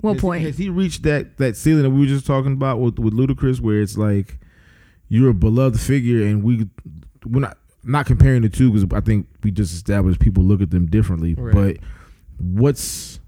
What 0.00 0.14
has, 0.14 0.20
point? 0.20 0.42
has 0.44 0.58
he 0.58 0.68
reached 0.68 1.02
that 1.04 1.38
that 1.38 1.56
ceiling 1.56 1.82
that 1.84 1.90
we 1.90 2.00
were 2.00 2.06
just 2.06 2.26
talking 2.26 2.52
about 2.52 2.80
with 2.80 2.98
with 2.98 3.14
Ludacris, 3.14 3.60
where 3.60 3.80
it's 3.80 3.96
like 3.96 4.38
you're 5.12 5.28
a 5.28 5.34
beloved 5.34 5.78
figure, 5.78 6.22
and 6.22 6.42
we 6.42 6.66
we're 7.26 7.40
not 7.40 7.58
not 7.84 8.06
comparing 8.06 8.40
the 8.40 8.48
two 8.48 8.72
because 8.72 8.90
I 8.94 9.02
think 9.02 9.26
we 9.42 9.50
just 9.50 9.74
established 9.74 10.20
people 10.20 10.42
look 10.42 10.62
at 10.62 10.70
them 10.70 10.86
differently. 10.86 11.34
Right. 11.34 11.54
But 11.54 11.76
what's 12.38 13.20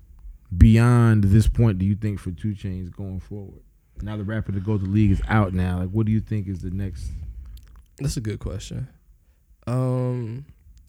beyond 0.57 1.25
this 1.25 1.47
point? 1.47 1.79
Do 1.79 1.85
you 1.85 1.95
think 1.95 2.21
for 2.21 2.31
Two 2.31 2.55
Chainz 2.55 2.91
going 2.91 3.21
forward? 3.21 3.61
Now 4.01 4.17
the 4.17 4.25
rapper 4.25 4.51
to 4.53 4.61
go 4.61 4.79
to 4.79 4.83
the 4.83 4.89
league 4.89 5.11
is 5.11 5.21
out 5.29 5.53
now. 5.53 5.81
Like, 5.81 5.91
what 5.91 6.07
do 6.07 6.13
you 6.13 6.21
think 6.21 6.49
is 6.49 6.61
the 6.61 6.71
next? 6.71 7.11
That's 7.99 8.17
a 8.17 8.23
good 8.23 8.39
question. 8.39 8.89
Um, 9.67 10.47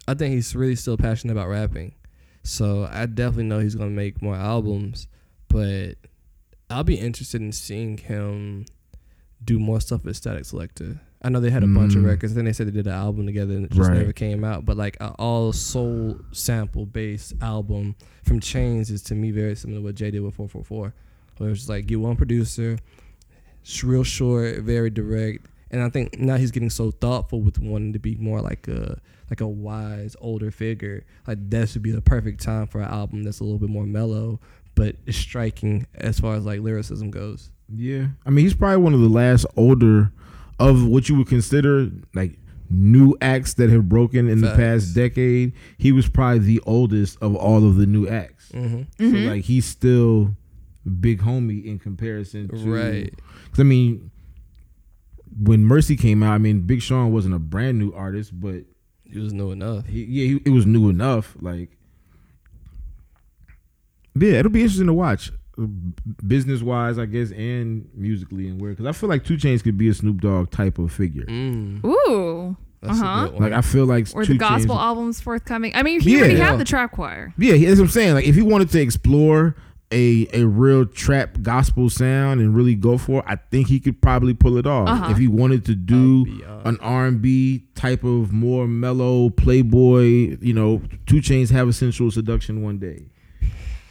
I 0.08 0.14
think 0.14 0.34
he's 0.34 0.56
really 0.56 0.78
still 0.78 0.96
passionate 0.96 1.34
about 1.34 1.50
rapping, 1.50 1.94
so 2.44 2.88
I 2.90 3.06
definitely 3.06 3.46
know 3.46 3.60
he's 3.60 3.76
gonna 3.76 3.90
make 3.90 4.22
more 4.22 4.36
albums. 4.36 5.10
But 5.50 5.96
I'll 6.70 6.86
be 6.86 6.96
interested 6.96 7.42
in 7.42 7.52
seeing 7.52 7.98
him 7.98 8.66
do 9.44 9.60
more 9.60 9.80
stuff 9.82 10.04
with 10.06 10.20
Statik 10.22 10.42
Selektah. 10.52 11.00
I 11.22 11.30
know 11.30 11.40
they 11.40 11.50
had 11.50 11.64
a 11.64 11.68
bunch 11.68 11.96
of 11.96 12.02
Mm. 12.04 12.08
records. 12.08 12.36
Then 12.36 12.46
they 12.46 12.54
said 12.54 12.68
they 12.68 12.72
did 12.72 12.86
an 12.88 12.94
album 12.94 13.26
together 13.26 13.54
and 13.56 13.66
it 13.66 13.72
just 13.72 13.90
Right. 13.90 13.98
never 13.98 14.14
came 14.14 14.44
out. 14.44 14.64
But 14.66 14.78
like 14.78 14.96
an 15.02 15.12
all 15.18 15.52
soul 15.54 16.20
sample 16.32 16.86
based 16.86 17.34
album 17.42 17.96
from 18.24 18.40
Chainz 18.40 18.92
is 18.92 19.02
to 19.04 19.16
me 19.16 19.32
very 19.32 19.56
similar 19.56 19.80
to 19.80 19.84
what 19.86 19.96
Jay 19.96 20.12
did 20.12 20.20
with 20.22 20.36
444. 20.36 20.94
Where 21.38 21.50
it's 21.50 21.60
just 21.62 21.70
like 21.70 21.88
get 21.88 22.00
one 22.00 22.16
producer, 22.16 22.78
it's 23.62 23.84
real 23.84 24.04
short, 24.04 24.60
very 24.62 24.90
direct. 24.90 25.48
And 25.72 25.82
I 25.82 25.90
think 25.90 26.20
now 26.20 26.38
he's 26.38 26.52
getting 26.52 26.70
so 26.70 26.92
thoughtful 26.92 27.42
with 27.42 27.60
wanting 27.60 27.94
to 27.94 28.00
be 28.00 28.16
more 28.16 28.42
like 28.42 28.68
a 28.68 29.00
like 29.30 29.42
a 29.42 29.48
wise 29.48 30.16
older 30.22 30.52
figure. 30.52 31.04
Like 31.28 31.50
that 31.50 31.70
should 31.70 31.82
be 31.82 31.90
the 31.92 32.02
perfect 32.02 32.42
time 32.42 32.68
for 32.68 32.82
an 32.82 32.88
album 32.90 33.24
that's 33.24 33.40
a 33.40 33.44
little 33.44 33.58
bit 33.58 33.70
more 33.70 33.88
mellow, 33.88 34.40
but 34.76 34.96
striking 35.10 35.88
as 35.96 36.20
far 36.20 36.36
as 36.36 36.46
like 36.46 36.62
lyricism 36.62 37.10
goes. 37.10 37.50
Yeah, 37.74 38.08
I 38.26 38.30
mean, 38.30 38.46
he's 38.46 38.54
probably 38.54 38.78
one 38.78 38.94
of 38.94 39.00
the 39.02 39.10
last 39.10 39.46
older 39.58 40.12
of 40.60 40.86
what 40.86 41.10
you 41.10 41.16
would 41.16 41.28
consider 41.28 41.90
like 42.14 42.38
new 42.70 43.16
acts 43.22 43.54
that 43.56 43.70
have 43.70 43.88
broken 43.90 44.28
in 44.30 44.42
the 44.42 44.52
past 44.56 44.94
decade. 44.96 45.54
He 45.78 45.92
was 45.92 46.08
probably 46.10 46.40
the 46.40 46.62
oldest 46.66 47.18
of 47.22 47.36
all 47.36 47.68
of 47.68 47.76
the 47.76 47.86
new 47.86 48.08
acts. 48.08 48.52
Mm-hmm. 48.54 48.82
So 49.00 49.04
Mhm. 49.04 49.30
like 49.30 49.44
he's 49.46 49.66
still 49.66 50.36
big 51.00 51.22
homie 51.22 51.66
in 51.66 51.80
comparison 51.80 52.48
to 52.50 52.56
Right. 52.58 53.14
'cause, 53.52 53.60
I 53.60 53.64
mean, 53.64 54.12
when 55.38 55.66
Mercy 55.66 55.96
came 55.96 56.24
out, 56.24 56.34
I 56.34 56.38
mean, 56.38 56.62
Big 56.62 56.82
Sean 56.82 57.12
wasn't 57.12 57.34
a 57.36 57.40
brand 57.40 57.78
new 57.80 57.92
artist, 57.92 58.40
but 58.40 58.64
He 59.04 59.20
was 59.20 59.34
new 59.34 59.52
enough. 59.52 59.88
he, 59.88 60.04
yeah, 60.06 60.26
he, 60.28 60.42
it 60.46 60.50
was 60.52 60.66
new 60.66 60.88
enough. 60.90 61.36
Like, 61.42 61.72
yeah, 64.16 64.34
it'll 64.40 64.52
be 64.52 64.62
interesting 64.62 64.88
to 64.88 64.94
watch, 64.94 65.32
business 66.28 66.62
wise, 66.62 66.98
I 67.00 67.06
guess, 67.06 67.32
and 67.32 67.88
musically 67.94 68.48
and 68.48 68.60
where. 68.62 68.72
Because 68.72 68.86
I 68.86 68.92
feel 68.92 69.10
like 69.10 69.24
Two 69.24 69.38
Chainz 69.38 69.64
could 69.64 69.78
be 69.78 69.90
a 69.90 69.94
Snoop 69.94 70.22
Dogg 70.22 70.52
type 70.52 70.78
of 70.80 70.92
figure. 70.92 71.26
Mm, 71.26 71.84
Ooh. 71.86 72.56
that's 72.82 73.00
Uh-huh. 73.02 73.26
a 73.26 73.26
good 73.30 73.34
one. 73.40 73.44
Like 73.44 73.54
I 73.54 73.62
feel 73.62 73.86
like 73.86 74.08
Or 74.14 74.26
the 74.26 74.38
gospel 74.38 74.76
Chainz- 74.76 74.80
album's 74.82 75.22
forthcoming. 75.22 75.72
I 75.76 75.84
mean, 75.84 76.00
he 76.02 76.14
Yeah. 76.14 76.20
already 76.20 76.36
Yeah. 76.36 76.50
had 76.52 76.60
the 76.60 76.66
trap 76.66 76.92
choir. 76.92 77.34
Yeah, 77.38 77.54
he- 77.54 77.66
that's 77.66 77.80
what 77.80 77.86
I'm 77.86 77.92
saying. 77.92 78.14
Like 78.16 78.28
if 78.28 78.36
he 78.36 78.42
wanted 78.42 78.70
to 78.72 78.82
explore 78.82 79.56
a 79.92 80.28
a 80.34 80.44
real 80.46 80.84
trap 80.86 81.38
gospel 81.44 81.90
sound 81.92 82.42
and 82.42 82.56
really 82.56 82.74
go 82.76 82.98
for 82.98 83.20
it, 83.20 83.26
I 83.28 83.36
think 83.36 83.68
he 83.68 83.80
could 83.80 84.02
probably 84.02 84.34
pull 84.34 84.58
it 84.58 84.66
off. 84.66 84.90
Uh-huh. 84.90 85.12
If 85.12 85.18
he 85.20 85.28
wanted 85.28 85.64
to 85.66 85.76
do 85.76 86.26
an 86.66 86.78
R 86.82 87.06
and 87.06 87.22
B 87.22 87.66
type 87.76 88.04
of 88.04 88.34
more 88.34 88.68
mellow 88.68 89.30
Playboy, 89.30 90.38
you 90.42 90.54
know, 90.54 90.82
Two 91.06 91.18
Chainz 91.18 91.52
have 91.52 91.68
a 91.68 91.74
sensual 91.74 92.10
seduction 92.12 92.62
one 92.64 92.78
day. 92.80 93.06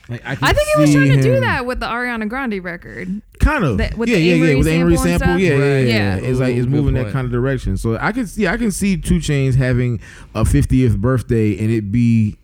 Like, 0.08 0.24
I, 0.26 0.32
I 0.32 0.52
think 0.52 0.68
he 0.74 0.80
was 0.80 0.90
see 0.90 0.96
trying 0.96 1.16
to 1.16 1.22
do 1.22 1.40
that 1.40 1.64
with 1.64 1.80
the 1.80 1.86
Ariana 1.86 2.28
Grande 2.28 2.62
record. 2.62 3.22
Kind 3.38 3.64
of. 3.64 3.78
That- 3.78 3.96
with 3.96 4.08
yeah, 4.10 4.16
the 4.16 4.22
yeah, 4.22 4.34
yeah. 4.34 4.54
With 4.56 4.66
the 4.66 4.72
Amerie 4.72 4.98
sample 4.98 5.10
and 5.10 5.20
sample. 5.20 5.38
Yeah, 5.38 5.56
yeah, 5.56 5.78
yeah. 5.78 6.16
Yeah. 6.16 6.28
It's 6.28 6.40
like 6.40 6.56
it's 6.56 6.66
moving 6.66 6.94
that 6.94 7.10
kind 7.10 7.24
of 7.24 7.32
direction. 7.32 7.76
So 7.78 7.96
I 7.98 8.12
can 8.12 8.26
see 8.26 8.46
I 8.46 8.56
can 8.58 8.70
see 8.70 8.96
Two 8.98 9.16
Chainz 9.16 9.54
having 9.54 10.00
a 10.34 10.44
50th 10.44 10.98
birthday 10.98 11.58
and 11.58 11.70
it 11.70 11.90
be 11.90 12.36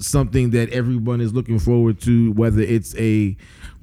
something 0.00 0.50
that 0.50 0.70
everyone 0.70 1.20
is 1.20 1.32
looking 1.32 1.58
forward 1.58 2.00
to, 2.02 2.32
whether 2.32 2.60
it's 2.60 2.96
a 2.96 3.36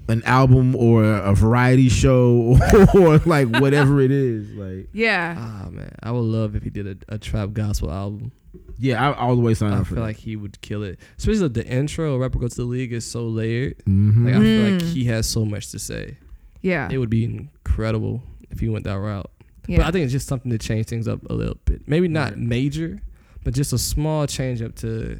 an 0.08 0.22
album 0.26 0.76
or 0.76 1.04
a 1.04 1.34
variety 1.34 1.90
show 1.90 2.58
or 2.94 3.18
like 3.20 3.48
whatever 3.60 4.02
it 4.02 4.12
is. 4.12 4.52
Like 4.52 4.90
Yeah. 4.92 5.36
Ah 5.38 5.70
man, 5.70 5.96
I 6.04 6.12
would 6.12 6.20
love 6.20 6.56
if 6.56 6.64
he 6.64 6.70
did 6.70 6.86
a, 7.10 7.16
a 7.16 7.18
trap 7.18 7.54
gospel 7.54 7.92
album. 7.92 8.32
Yeah, 8.78 9.10
I 9.10 9.14
all 9.16 9.36
the 9.36 9.42
way 9.42 9.54
sign 9.54 9.72
I 9.72 9.78
up 9.78 9.88
for 9.88 9.96
feel 9.96 9.96
that. 9.98 10.02
like 10.02 10.18
he 10.18 10.36
would 10.36 10.60
kill 10.62 10.84
it. 10.84 11.00
Especially 11.18 11.48
the 11.48 11.66
intro, 11.66 12.18
Rap 12.18 12.36
or 12.36 12.40
Go 12.40 12.48
to 12.48 12.56
the 12.56 12.64
League 12.66 12.92
is 12.94 13.06
so 13.10 13.26
layered. 13.28 13.78
Mhm. 13.88 14.26
Like 14.26 14.36
I 14.36 14.40
feel 14.40 14.72
like 14.72 14.82
Mm. 14.82 14.94
he 14.94 15.04
has 15.06 15.28
so 15.28 15.46
much 15.46 15.72
to 15.72 15.80
say. 15.80 16.18
Yeah. 16.62 16.90
It 16.92 16.98
would 16.98 17.10
be 17.10 17.24
incredible 17.24 18.24
if 18.50 18.60
he 18.60 18.70
went 18.70 18.84
that 18.86 19.00
route. 19.00 19.30
yeah. 19.68 19.78
But 19.78 19.86
I 19.88 19.92
think 19.92 20.04
it's 20.04 20.12
just 20.14 20.28
something 20.28 20.52
to 20.52 20.58
change 20.58 20.88
things 20.88 21.08
up 21.08 21.20
a 21.30 21.34
little 21.34 21.58
bit. 21.66 21.88
Maybe 21.88 22.08
not 22.08 22.32
Right. 22.32 22.40
major, 22.40 23.02
but 23.44 23.54
just 23.54 23.72
a 23.74 23.78
small 23.78 24.28
change 24.28 24.62
up 24.62 24.76
to 24.78 25.20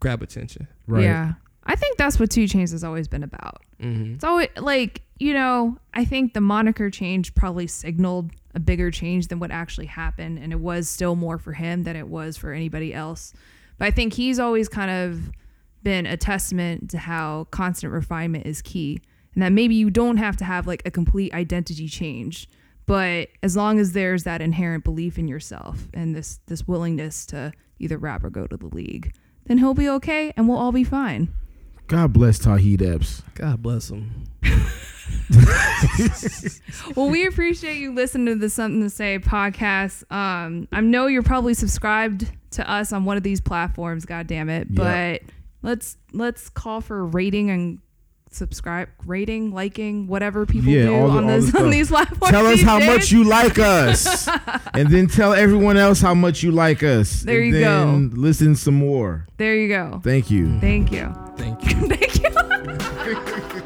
grab 0.00 0.22
attention. 0.22 0.66
right. 0.86 1.04
Yeah. 1.04 1.32
I 1.64 1.76
think 1.76 1.98
that's 1.98 2.18
what 2.18 2.30
Two 2.30 2.44
Chainz 2.44 2.72
has 2.72 2.84
always 2.84 3.08
been 3.08 3.22
about. 3.22 3.62
Mm-hmm. 3.80 4.14
It's 4.14 4.24
always 4.24 4.48
like, 4.56 5.02
you 5.18 5.34
know, 5.34 5.76
I 5.94 6.04
think 6.04 6.32
the 6.32 6.40
moniker 6.40 6.90
change 6.90 7.34
probably 7.34 7.66
signaled 7.66 8.32
a 8.54 8.60
bigger 8.60 8.90
change 8.90 9.28
than 9.28 9.38
what 9.38 9.50
actually 9.50 9.86
happened. 9.86 10.38
And 10.38 10.52
it 10.52 10.60
was 10.60 10.88
still 10.88 11.14
more 11.14 11.38
for 11.38 11.52
him 11.52 11.84
than 11.84 11.96
it 11.96 12.08
was 12.08 12.36
for 12.36 12.52
anybody 12.52 12.94
else. 12.94 13.32
But 13.78 13.86
I 13.86 13.90
think 13.90 14.14
he's 14.14 14.38
always 14.38 14.68
kind 14.68 14.90
of 14.90 15.30
been 15.82 16.06
a 16.06 16.16
testament 16.16 16.90
to 16.90 16.98
how 16.98 17.46
constant 17.50 17.92
refinement 17.92 18.46
is 18.46 18.62
key. 18.62 19.00
And 19.34 19.42
that 19.42 19.52
maybe 19.52 19.74
you 19.74 19.90
don't 19.90 20.16
have 20.16 20.36
to 20.38 20.44
have 20.44 20.66
like 20.66 20.82
a 20.84 20.90
complete 20.90 21.32
identity 21.32 21.88
change. 21.88 22.48
But 22.86 23.28
as 23.42 23.56
long 23.56 23.78
as 23.78 23.92
there's 23.92 24.24
that 24.24 24.40
inherent 24.40 24.82
belief 24.82 25.18
in 25.18 25.28
yourself 25.28 25.86
and 25.94 26.16
this 26.16 26.40
this 26.46 26.66
willingness 26.66 27.24
to 27.26 27.52
either 27.78 27.96
rap 27.96 28.24
or 28.24 28.30
go 28.30 28.48
to 28.48 28.56
the 28.56 28.66
league, 28.66 29.14
then 29.46 29.58
he'll 29.58 29.74
be 29.74 29.88
okay 29.88 30.32
and 30.36 30.48
we'll 30.48 30.58
all 30.58 30.72
be 30.72 30.82
fine. 30.82 31.32
God 31.90 32.12
bless 32.12 32.38
Tauheed 32.38 32.82
Epps. 32.82 33.20
God 33.34 33.62
bless 33.62 33.90
him. 33.90 34.24
Well, 36.94 37.08
we 37.08 37.26
appreciate 37.26 37.78
you 37.78 37.92
listening 37.92 38.26
to 38.26 38.34
the 38.36 38.50
Something 38.50 38.82
to 38.82 38.90
Say 38.90 39.18
podcast. 39.18 40.04
Um, 40.12 40.68
I 40.70 40.80
know 40.80 41.06
you're 41.06 41.22
probably 41.22 41.54
subscribed 41.54 42.30
to 42.52 42.70
us 42.70 42.92
on 42.92 43.04
one 43.04 43.16
of 43.16 43.22
these 43.22 43.40
platforms. 43.40 44.04
God 44.04 44.26
damn 44.26 44.48
it! 44.48 44.68
Yeah. 44.70 45.18
But 45.22 45.22
let's 45.62 45.96
let's 46.12 46.48
call 46.48 46.80
for 46.80 47.04
rating 47.06 47.50
and 47.50 47.78
subscribe, 48.30 48.88
rating, 49.06 49.52
liking, 49.52 50.06
whatever 50.06 50.46
people 50.46 50.70
Yeah, 50.70 50.84
do 50.84 50.94
all 50.94 51.08
the- 51.08 51.18
on 51.18 51.24
all 51.24 51.30
this 51.40 51.54
on 51.62 51.70
these 51.70 51.88
platforms. 51.88 52.30
Tell 52.30 52.46
us 52.46 52.62
how 52.62 52.78
days. 52.78 52.88
much 52.88 53.10
you 53.12 53.24
like 53.24 53.58
us, 53.58 54.28
and 54.74 54.88
then 54.88 55.06
tell 55.08 55.32
everyone 55.34 55.76
else 55.76 56.00
how 56.00 56.14
much 56.14 56.42
you 56.42 56.52
like 56.52 56.82
us. 56.82 57.22
There 57.22 57.40
and 57.42 57.54
you 57.54 57.60
go. 57.60 58.08
Listen 58.20 58.54
some 58.56 58.74
more. 58.74 59.26
There 59.36 59.56
you 59.56 59.68
go. 59.68 60.00
Thank 60.02 60.30
you. 60.30 60.58
Thank 60.60 60.92
you. 60.92 61.12
Thank 61.36 61.64
you. 61.64 61.88
Thank 61.88 63.54
you. 63.54 63.59